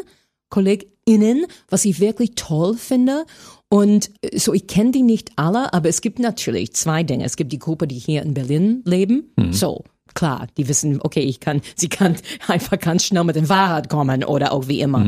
[0.50, 3.26] KollegInnen, was ich wirklich toll finde.
[3.68, 7.26] Und äh, so, ich kenne die nicht alle, aber es gibt natürlich zwei Dinge.
[7.26, 9.34] Es gibt die Gruppe, die hier in Berlin leben.
[9.52, 9.84] So,
[10.16, 12.16] klar, die wissen, okay, ich kann, sie kann
[12.48, 15.06] einfach ganz schnell mit dem Fahrrad kommen oder auch wie immer.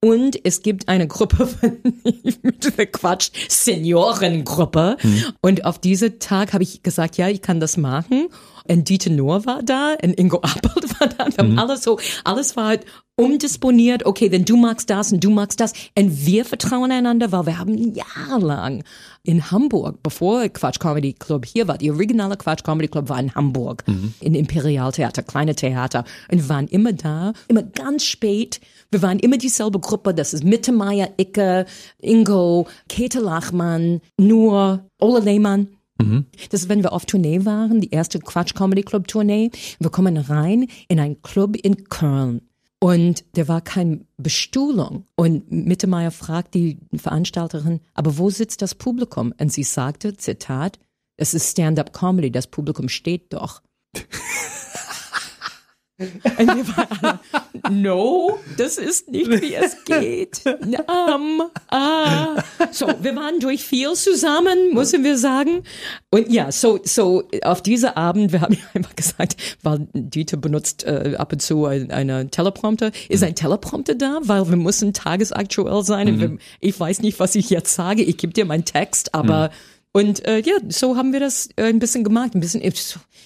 [0.00, 1.78] Und es gibt eine Gruppe von
[2.92, 4.96] Quatsch, Seniorengruppe.
[5.40, 8.28] Und auf diesen Tag habe ich gesagt, ja, ich kann das machen.
[8.70, 11.26] Und Dieter Nuhr war da, und Ingo Appelt war da.
[11.26, 12.76] Wir haben alles so, alles war
[13.16, 14.06] umdisponiert.
[14.06, 15.72] Okay, denn du magst das und du magst das.
[15.98, 18.84] Und wir vertrauen einander, weil wir haben jahrelang
[19.24, 23.34] in Hamburg, bevor Quatsch Comedy Club hier war, die originale Quatsch Comedy Club war in
[23.34, 23.84] Hamburg,
[24.20, 26.04] in Imperialtheater, kleine Theater.
[26.30, 28.60] Und wir waren immer da, immer ganz spät.
[28.90, 30.14] Wir waren immer dieselbe Gruppe.
[30.14, 31.66] Das ist Mittermeier, Icke,
[32.00, 35.68] Ingo, Käthe Lachmann, Nur, Ole Lehmann.
[36.50, 39.50] Das ist, wenn wir auf Tournee waren, die erste Quatsch Comedy Club Tournee.
[39.78, 42.42] Wir kommen rein in einen Club in Köln.
[42.80, 45.04] Und der war keine Bestuhlung.
[45.16, 49.34] Und Mittermeier fragt die Veranstalterin, aber wo sitzt das Publikum?
[49.38, 50.78] Und sie sagte, Zitat,
[51.16, 53.62] es ist Stand-up Comedy, das Publikum steht doch.
[56.36, 56.64] Alle,
[57.70, 60.42] no, das ist nicht, wie es geht.
[60.46, 62.36] Um, ah.
[62.70, 65.64] So, wir waren durch viel zusammen, müssen wir sagen.
[66.10, 70.84] Und ja, so, so auf diese Abend, wir haben ja einfach gesagt, weil Dieter benutzt
[70.84, 72.92] äh, ab und zu ein- eine Teleprompter.
[73.08, 74.20] Ist ein Teleprompter da?
[74.22, 76.08] Weil wir müssen tagesaktuell sein.
[76.08, 78.02] Und wir, ich weiß nicht, was ich jetzt sage.
[78.02, 79.50] Ich gebe dir meinen Text, aber
[79.98, 82.32] und äh, ja, so haben wir das äh, ein bisschen gemacht.
[82.36, 82.62] Ein bisschen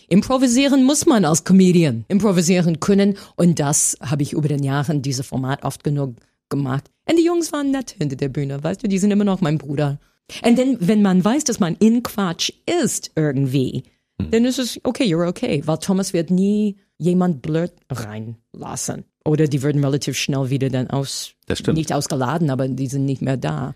[0.09, 2.07] improvisieren muss man als Comedian.
[2.09, 3.19] Improvisieren können.
[3.37, 6.17] Und das habe ich über den Jahren, dieses Format oft genug
[6.49, 6.85] gemacht.
[7.07, 9.59] Und die Jungs waren nett hinter der Bühne, weißt du, die sind immer noch mein
[9.59, 10.01] Bruder.
[10.43, 13.83] Und dann, wenn man weiß, dass man in Quatsch ist irgendwie,
[14.31, 15.61] dann ist es okay, you're okay.
[15.67, 19.05] Weil Thomas wird nie jemand blöd reinlassen.
[19.27, 21.35] Oder die würden relativ schnell wieder dann aus,
[21.75, 23.75] nicht ausgeladen, aber die sind nicht mehr da.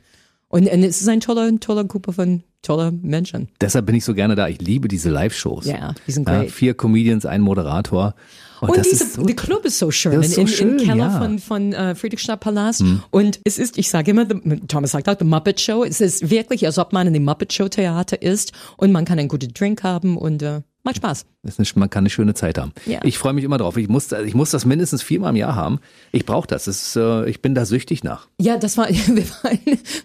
[0.49, 3.49] Und, und es ist ein toller, toller Gruppe von toller Menschen.
[3.61, 4.49] Deshalb bin ich so gerne da.
[4.49, 5.67] Ich liebe diese Live-Shows.
[5.67, 6.51] Ja, die sind great.
[6.51, 8.15] vier Comedians, ein Moderator.
[8.61, 10.87] Und, das diese, so der Club ist so schön, Das ist so in, schön, im
[10.87, 11.21] Keller ja.
[11.21, 11.39] Hm.
[11.39, 12.83] von, von äh, Friedrichstadtpalast.
[13.11, 15.85] Und es ist, ich sage immer, the, Thomas sagt auch, The Muppet Show.
[15.85, 19.19] Es ist wirklich, als ob man in dem Muppet Show Theater ist und man kann
[19.19, 21.27] einen guten Drink haben und äh, macht Spaß.
[21.45, 22.73] Eine, man kann eine schöne Zeit haben.
[22.87, 23.01] Ja.
[23.03, 23.77] Ich freue mich immer drauf.
[23.77, 25.81] Ich muss, ich muss das mindestens viermal im Jahr haben.
[26.13, 26.65] Ich brauche das.
[26.65, 28.29] das ist, äh, ich bin da süchtig nach.
[28.41, 29.59] Ja, das war, wir waren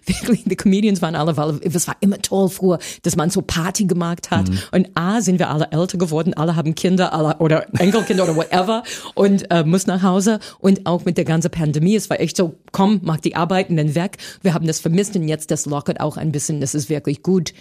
[0.05, 3.85] wirklich, die Comedians waren alle, weil es war immer toll früher, dass man so Party
[3.85, 4.49] gemacht hat.
[4.71, 8.83] Und A, sind wir alle älter geworden, alle haben Kinder alle, oder Enkelkinder oder whatever
[9.13, 10.39] und äh, muss nach Hause.
[10.59, 13.95] Und auch mit der ganzen Pandemie, es war echt so, komm, mach die Arbeiten dann
[13.95, 14.17] weg.
[14.41, 17.53] Wir haben das vermisst und jetzt, das lockert auch ein bisschen, das ist wirklich gut.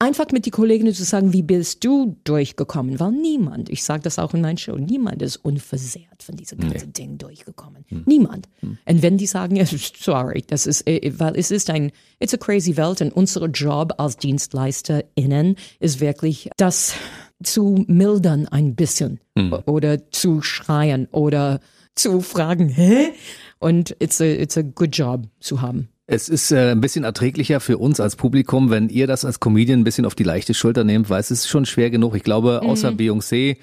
[0.00, 2.98] Einfach mit die Kolleginnen zu sagen, wie bist du durchgekommen?
[3.00, 6.92] Weil niemand, ich sage das auch in meinen Show, niemand ist unversehrt von diesem ganzen
[6.92, 7.84] Ding durchgekommen.
[8.04, 8.48] Niemand.
[8.86, 9.64] Und wenn die sagen,
[9.98, 13.94] sorry, das ist, äh, weil es ist ein, it's a crazy Welt und unser Job
[13.98, 16.94] als DienstleisterInnen ist wirklich, das
[17.42, 19.20] zu mildern ein bisschen
[19.66, 21.60] oder zu schreien oder
[21.94, 23.12] zu fragen, hä?
[23.60, 25.88] Und it's a, it's a good job zu haben.
[26.06, 29.80] Es ist äh, ein bisschen erträglicher für uns als Publikum, wenn ihr das als Comedian
[29.80, 32.14] ein bisschen auf die leichte Schulter nehmt, weil es ist schon schwer genug.
[32.14, 33.56] Ich glaube, außer Beyoncé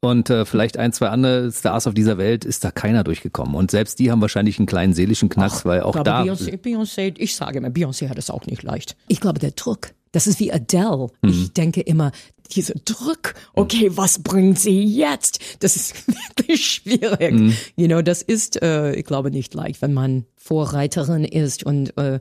[0.00, 3.54] und äh, vielleicht ein, zwei andere Stars auf dieser Welt ist da keiner durchgekommen.
[3.54, 6.22] Und selbst die haben wahrscheinlich einen kleinen seelischen Knacks, weil auch Ich da.
[6.22, 8.94] glaube, Beyoncé, Beyoncé, ich sage immer, Beyoncé hat es auch nicht leicht.
[9.08, 11.08] Ich glaube, der Druck, das ist wie Adele.
[11.22, 12.12] Ich denke immer,
[12.48, 15.40] dieser Druck, okay, was bringt sie jetzt?
[15.60, 15.94] Das ist
[16.36, 17.54] wirklich schwierig.
[17.76, 22.20] You know, das ist, äh, ich glaube, nicht leicht, wenn man Vorreiterin ist und äh,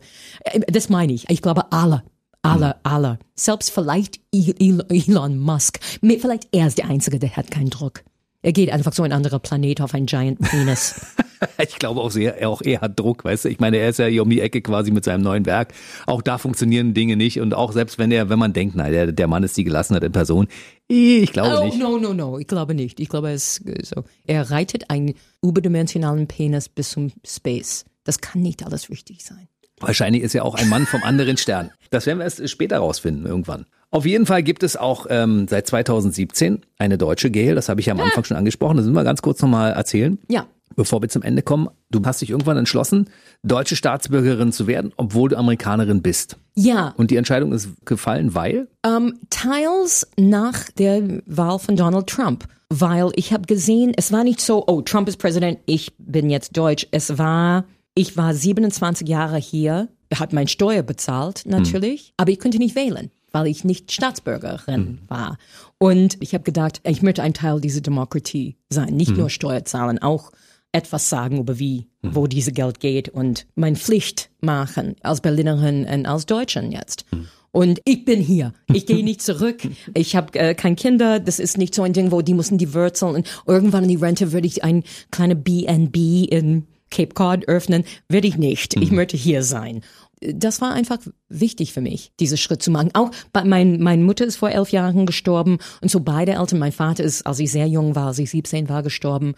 [0.67, 1.30] das meine ich.
[1.30, 2.03] Ich glaube, alle.
[2.41, 3.17] Alle, alle.
[3.34, 5.80] Selbst vielleicht El- Elon Musk.
[6.01, 8.03] Vielleicht er ist der Einzige, der hat keinen Druck.
[8.45, 11.01] Er geht einfach so ein anderer Planet auf einen Giant Penis.
[11.61, 13.49] Ich glaube auch sehr, auch er hat Druck, weißt du.
[13.49, 15.73] Ich meine, er ist ja hier um die Ecke quasi mit seinem neuen Werk.
[16.07, 19.11] Auch da funktionieren Dinge nicht und auch selbst wenn er, wenn man denkt, nein, der,
[19.11, 20.47] der Mann ist die Gelassenheit in Person.
[20.87, 21.77] Ich glaube Oh, nicht.
[21.77, 22.39] no, no, no.
[22.39, 22.99] Ich glaube nicht.
[22.99, 24.05] Ich glaube, es ist so.
[24.25, 27.85] Er reitet einen überdimensionalen Penis bis zum Space.
[28.05, 29.47] Das kann nicht alles richtig sein.
[29.79, 31.71] Wahrscheinlich ist er auch ein Mann vom anderen Stern.
[31.89, 33.65] Das werden wir erst später rausfinden, irgendwann.
[33.95, 37.85] Auf jeden Fall gibt es auch ähm, seit 2017 eine deutsche Gail, das habe ich
[37.85, 40.19] ja am Anfang schon angesprochen, das müssen wir ganz kurz nochmal erzählen.
[40.27, 40.47] Ja.
[40.75, 43.09] Bevor wir zum Ende kommen, du hast dich irgendwann entschlossen,
[43.43, 46.35] deutsche Staatsbürgerin zu werden, obwohl du Amerikanerin bist.
[46.55, 48.67] Ja, Und die Entscheidung ist gefallen, weil?
[48.85, 52.43] ähm, teils nach der Wahl von Donald Trump.
[52.69, 56.57] Weil ich habe gesehen, es war nicht so, oh, Trump ist Präsident, ich bin jetzt
[56.57, 56.85] deutsch.
[56.91, 62.57] Es war, ich war 27 Jahre hier, hat mein Steuer bezahlt natürlich, aber ich konnte
[62.57, 65.38] nicht wählen, weil ich nicht Staatsbürgerin war.
[65.77, 69.99] Und ich habe gedacht, ich möchte ein Teil dieser Demokratie sein, nicht nur Steuer zahlen,
[70.01, 70.31] auch
[70.71, 76.05] etwas sagen über wie, wo diese Geld geht und meine Pflicht machen als Berlinerin und
[76.05, 77.05] als Deutschen jetzt.
[77.51, 78.53] Und ich bin hier.
[78.71, 79.67] Ich gehe nicht zurück.
[79.93, 81.19] Ich habe äh, keine Kinder.
[81.19, 83.15] Das ist nicht so ein Ding, wo die müssen die Wurzeln.
[83.15, 87.83] Und irgendwann in die Rente würde ich ein kleine B&B in Cape Cod öffnen.
[88.07, 88.77] Würde ich nicht.
[88.77, 89.81] Ich möchte hier sein.
[90.22, 90.99] Das war einfach
[91.30, 92.91] wichtig für mich, diesen Schritt zu machen.
[92.93, 96.59] Auch bei mein, meine Mutter ist vor elf Jahren gestorben und so beide Eltern.
[96.59, 99.34] Mein Vater ist, als ich sehr jung war, als ich 17 war, gestorben.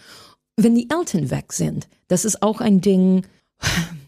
[0.56, 3.24] Wenn die Eltern weg sind, das ist auch ein Ding,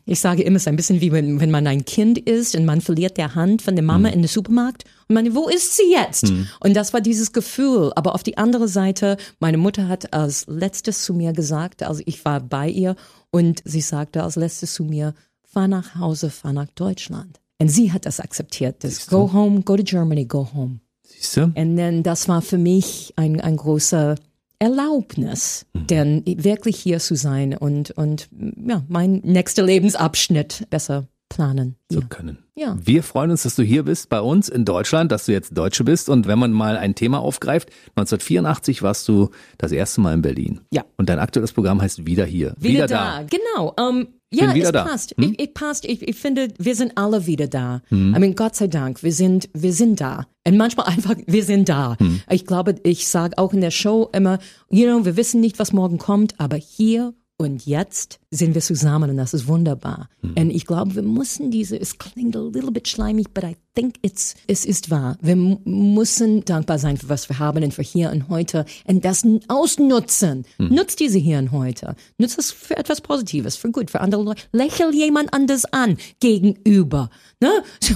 [0.06, 2.66] ich sage immer, es ist ein bisschen wie wenn, wenn man ein Kind ist und
[2.66, 5.92] man verliert der Hand von der Mama in den Supermarkt und man, wo ist sie
[5.92, 6.32] jetzt?
[6.60, 7.92] Und das war dieses Gefühl.
[7.96, 12.26] Aber auf die andere Seite, meine Mutter hat als letztes zu mir gesagt, also ich
[12.26, 12.96] war bei ihr
[13.30, 15.14] und sie sagte als letztes zu mir,
[15.52, 17.39] fahr nach Hause, fahr nach Deutschland.
[17.62, 18.84] Und sie hat das akzeptiert.
[18.84, 20.80] Das go home, go to Germany, go home.
[21.04, 21.43] Siehst du?
[21.56, 24.16] Und dann, das war für mich ein, ein großer
[24.60, 31.76] Erlaubnis, denn wirklich hier zu sein und, und ja, mein nächster Lebensabschnitt besser planen.
[31.89, 32.08] zu Hier.
[32.10, 32.39] können.
[32.56, 32.78] Ja.
[32.82, 35.84] Wir freuen uns, dass du hier bist bei uns in Deutschland, dass du jetzt Deutsche
[35.84, 36.10] bist.
[36.10, 40.62] Und wenn man mal ein Thema aufgreift, 1984 warst du das erste Mal in Berlin.
[40.72, 40.84] Ja.
[40.97, 42.56] Und dein aktuelles Programm heißt Wieder hier.
[42.60, 43.24] Wieder, da.
[43.24, 43.76] genau.
[43.80, 44.84] Ähm, ja, Bin wieder es da.
[44.84, 45.16] passt.
[45.18, 45.32] Hm?
[45.32, 45.86] Ich, ich passt.
[45.86, 47.82] Ich, ich finde, wir sind alle wieder da.
[47.92, 50.28] I mean, Gott sei Dank, wir sind, wir sind da.
[50.48, 51.98] Und manchmal einfach, wir sind da.
[52.30, 55.74] Ich glaube, ich sage auch in der Show immer, you know, wir wissen nicht, was
[55.74, 60.10] morgen kommt, aber hier und jetzt sind wir zusammen und das ist wunderbar.
[60.22, 63.96] Und ich glaube, wir müssen diese, es klingt a little bit schleimig, but I think
[64.02, 65.18] it's, es ist wahr.
[65.22, 69.24] Wir müssen dankbar sein für was wir haben und für hier und heute und das
[69.48, 70.46] ausnutzen.
[70.58, 71.96] Nutzt diese hier und heute.
[72.18, 74.44] Nutzt es für etwas Positives, für gut, für andere Leute.
[74.52, 77.10] Lächel jemand anders an gegenüber.
[77.40, 77.50] Ne?
[77.82, 77.96] So,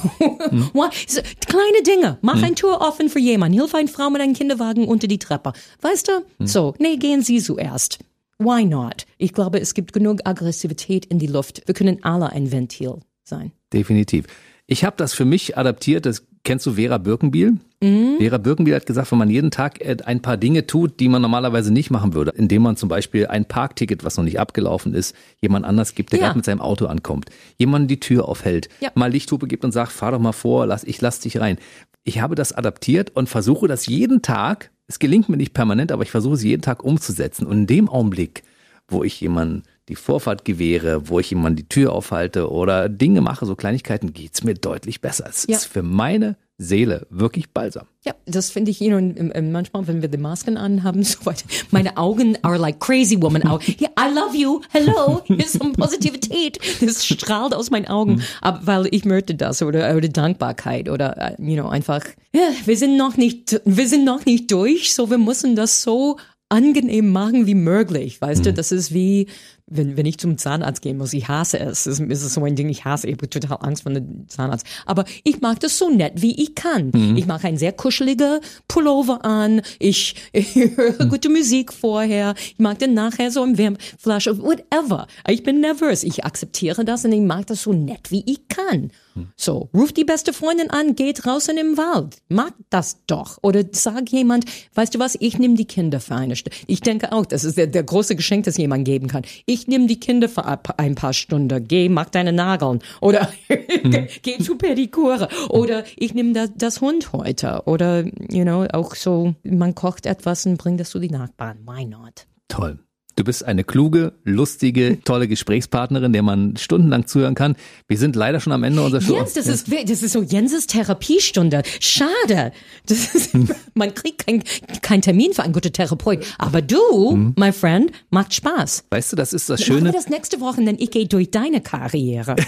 [0.74, 2.18] why- so, kleine Dinge.
[2.22, 3.58] Mach ein Tür offen für jemanden.
[3.60, 5.52] Hilf einer Frau mit einem Kinderwagen unter die Treppe.
[5.82, 6.46] Weißt du?
[6.46, 8.00] So, nee, gehen Sie zuerst.
[8.44, 9.06] Why not?
[9.18, 11.64] Ich glaube, es gibt genug Aggressivität in die Luft.
[11.66, 13.52] Wir können alle ein Ventil sein.
[13.72, 14.26] Definitiv.
[14.68, 17.58] Ich habe das für mich adaptiert, das kennst du Vera Birkenbiel?
[17.82, 18.16] Mhm.
[18.20, 21.22] Vera Birkenbiel hat gesagt, wenn man jeden Tag äh, ein paar Dinge tut, die man
[21.22, 25.16] normalerweise nicht machen würde, indem man zum Beispiel ein Parkticket, was noch nicht abgelaufen ist,
[25.42, 26.26] jemand anders gibt, der Ja.
[26.28, 28.92] gerade mit seinem Auto ankommt, jemanden die Tür aufhält, Ja.
[28.96, 31.58] mal Lichthupe gibt und sagt, fahr doch mal vor, lass, ich lass dich rein.
[32.04, 36.04] Ich habe das adaptiert und versuche das jeden Tag, es gelingt mir nicht permanent, aber
[36.04, 37.46] ich versuche es jeden Tag umzusetzen.
[37.48, 38.44] Und in dem Augenblick,
[38.90, 43.46] wo ich jemanden die Vorfahrt gewähre, wo ich jemanden die Tür aufhalte oder Dinge mache,
[43.46, 45.26] so Kleinigkeiten, geht's mir deutlich besser.
[45.30, 45.58] Es Ja.
[45.58, 47.88] ist für meine Seele wirklich balsam.
[48.06, 51.26] Ja, das finde ich, you know, im- im- manchmal, wenn wir die Masken anhaben, so
[51.26, 53.76] weiter, meine Augen are like crazy woman Augen.
[53.82, 54.62] Yeah, I love you.
[54.70, 55.22] Hello.
[55.26, 56.60] Hier ist so Positivität.
[56.80, 58.22] Das strahlt aus meinen Augen.
[58.40, 62.04] Aber weil ich möchte das oder, oder Dankbarkeit oder, äh, you know, einfach,
[62.34, 66.18] ja, wir sind noch nicht, wir sind noch nicht durch, so wir müssen das so
[66.50, 68.22] angenehm machen wie möglich.
[68.22, 69.28] Weißt du, das ist wie,
[69.68, 71.86] wenn, wenn ich zum Zahnarzt gehen muss, ich hasse es.
[71.86, 74.66] Es ist so ein Ding, ich hasse, ich habe total Angst vor dem Zahnarzt.
[74.86, 76.92] Aber ich mag das so nett, wie ich kann.
[77.16, 82.80] Ich mache ein sehr kuscheliger Pullover an, ich, ich höre gute Musik vorher, ich mag
[82.80, 85.08] dann nachher so ein Wärmflasche, whatever.
[85.28, 88.92] Ich bin nervös, ich akzeptiere das und ich mag das so nett, wie ich kann.
[89.36, 92.18] So, ruft die beste Freundin an, geht raus in den Wald.
[92.30, 93.38] Mag das doch.
[93.42, 96.58] Oder sag jemand, weißt du was, ich nehme die Kinder für eine Stunde.
[96.68, 99.24] Ich denke auch, das ist der, der große Geschenk, das jemand geben kann.
[99.46, 101.68] Ich nehme die Kinder für ein paar- Stunden.
[101.68, 102.80] Geh, mach deine Nageln.
[103.02, 103.32] Oder
[104.22, 105.28] geh zu Pedikure.
[105.50, 107.62] Oder ich nehme das, das Hund heute.
[107.66, 111.60] Oder, you know, auch so, man kocht etwas und bringt das zu die Nachbarn.
[111.66, 112.26] Why not?
[112.48, 112.80] Toll.
[113.16, 117.56] Du bist eine kluge, lustige, tolle Gesprächspartnerin, der man stundenlang zuhören kann.
[117.88, 119.16] Wir sind leider schon am Ende unserer Show.
[119.16, 121.62] Jens, das ist, das ist so Jenses Therapiestunde.
[121.80, 122.52] Schade.
[122.90, 123.32] Ist,
[123.76, 124.44] man kriegt keinen
[124.82, 126.26] kein Termin für einen guten Therapeut.
[126.40, 128.86] Aber du, my friend, macht Spaß.
[128.90, 129.92] Weißt du, das ist das Machen wir Schöne.
[129.92, 132.36] das nächste Woche, denn ich gehe durch deine Karriere.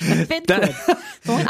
[0.00, 0.44] Ein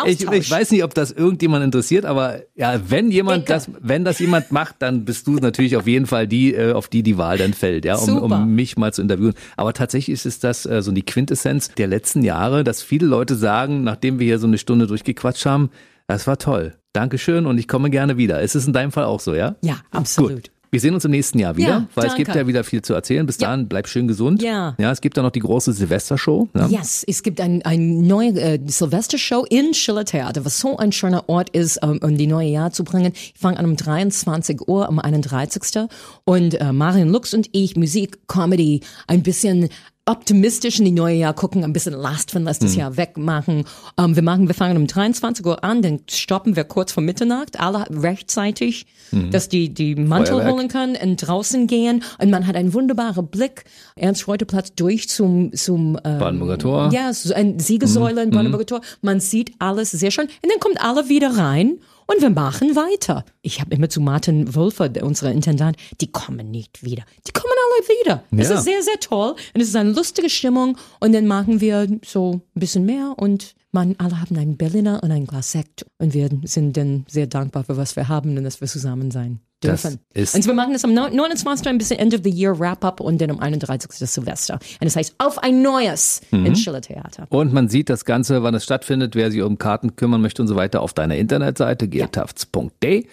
[0.06, 4.18] Ich, ich weiß nicht, ob das irgendjemand interessiert, aber ja, wenn jemand das, wenn das
[4.18, 7.38] jemand macht, dann bist du natürlich auf jeden Fall die, äh, auf die die Wahl
[7.38, 9.34] dann fällt, ja, um, um mich mal zu interviewen.
[9.56, 13.36] Aber tatsächlich ist es das äh, so die Quintessenz der letzten Jahre, dass viele Leute
[13.36, 15.70] sagen, nachdem wir hier so eine Stunde durchgequatscht haben,
[16.06, 16.74] das war toll.
[16.92, 18.40] Dankeschön und ich komme gerne wieder.
[18.40, 19.56] Ist es in deinem Fall auch so, ja?
[19.62, 20.32] Ja, absolut.
[20.32, 20.50] Gut.
[20.70, 22.24] Wir sehen uns im nächsten Jahr wieder, Ja, weil es danke.
[22.24, 23.24] gibt ja wieder viel zu erzählen.
[23.24, 24.42] Bis dahin, bleib schön gesund.
[24.42, 24.74] Ja.
[24.78, 26.48] Ja, es gibt dann noch die große Silvestershow.
[26.54, 26.66] Ja.
[26.68, 31.28] Yes, es gibt ein, ein neue äh, Silvestershow in Schiller Theater, was so ein schöner
[31.28, 33.12] Ort ist, um, um die neue Jahr zu bringen.
[33.14, 35.88] Ich fange an um 23 Uhr am 31.
[36.24, 39.68] Und äh, Marion Lux und ich, Musik, Comedy, ein bisschen
[40.08, 42.78] optimistisch in die neue Jahr gucken, ein bisschen Last von letztes Hm.
[42.80, 43.64] Jahr wegmachen.
[43.98, 47.60] Ähm, wir machen, wir fangen um 23 Uhr an, dann stoppen wir kurz vor Mitternacht,
[47.60, 48.86] alle rechtzeitig,
[49.30, 50.38] dass die die Mantel Hm.
[50.40, 50.52] Feuerwerk.
[50.54, 53.64] holen können und draußen gehen und man hat einen wunderbaren Blick
[53.96, 56.90] Ernst-Reuter-Platz durch zum zum ähm, Brandenburger Tor.
[56.92, 58.80] ja, so ein Siegessäule in Brandenburger Tor.
[59.02, 60.24] Man sieht alles sehr schön.
[60.26, 61.78] Und dann kommt alle wieder rein
[62.08, 63.24] und wir machen weiter.
[63.42, 67.04] Ich habe immer zu Martin Wölfer, der- unser Intendant, die kommen nicht wieder.
[67.26, 68.24] Die kommen alle wieder.
[68.42, 68.56] Es Ja.
[68.58, 69.34] ist sehr, sehr toll.
[69.54, 70.76] Und es ist eine lustige Stimmung.
[71.00, 75.10] Und dann machen wir so ein bisschen mehr und man, alle haben einen Berliner und
[75.10, 75.84] ein Glas Sekt.
[75.98, 79.40] Und wir sind dann sehr dankbar für was wir haben und dass wir zusammen sein
[79.60, 79.98] Das dürfen.
[80.14, 81.66] ist- und wir machen das am 29.
[81.68, 84.00] ein bisschen End of the Year Wrap-Up und dann am 31.
[84.00, 84.54] ist Silvester.
[84.54, 86.46] Und das heißt Auf ein Neues Mhm.
[86.46, 87.26] in Schiller Theater.
[87.30, 90.48] Und man sieht das Ganze, wann es stattfindet, wer sich um Karten kümmern möchte und
[90.48, 93.06] so weiter, auf deiner Internetseite geertafts.de.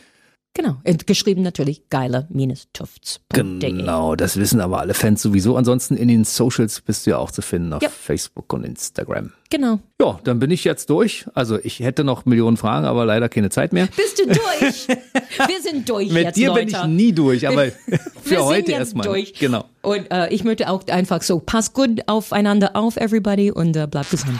[0.58, 0.78] Genau.
[0.86, 3.60] Und geschrieben natürlich geiler-tufts.de.
[3.60, 5.58] Genau, das wissen aber alle Fans sowieso.
[5.58, 7.90] Ansonsten in den Socials bist du ja auch zu finden, auf Ja.
[7.90, 9.34] Facebook und Instagram.
[9.50, 9.80] Genau.
[10.02, 11.26] Ja, dann bin ich jetzt durch.
[11.34, 13.88] Also ich hätte noch Millionen Fragen, aber leider keine Zeit mehr.
[13.98, 14.88] Bist du durch?
[15.48, 16.60] Wir sind durch Mit jetzt, dir Leute.
[16.66, 19.06] bin ich nie durch, aber Wir für heute erstmal.
[19.06, 19.34] durch.
[19.34, 19.66] Genau.
[19.82, 24.10] Und äh, ich möchte auch einfach so, pass gut aufeinander auf, everybody, und äh, bleibt
[24.10, 24.40] gesund.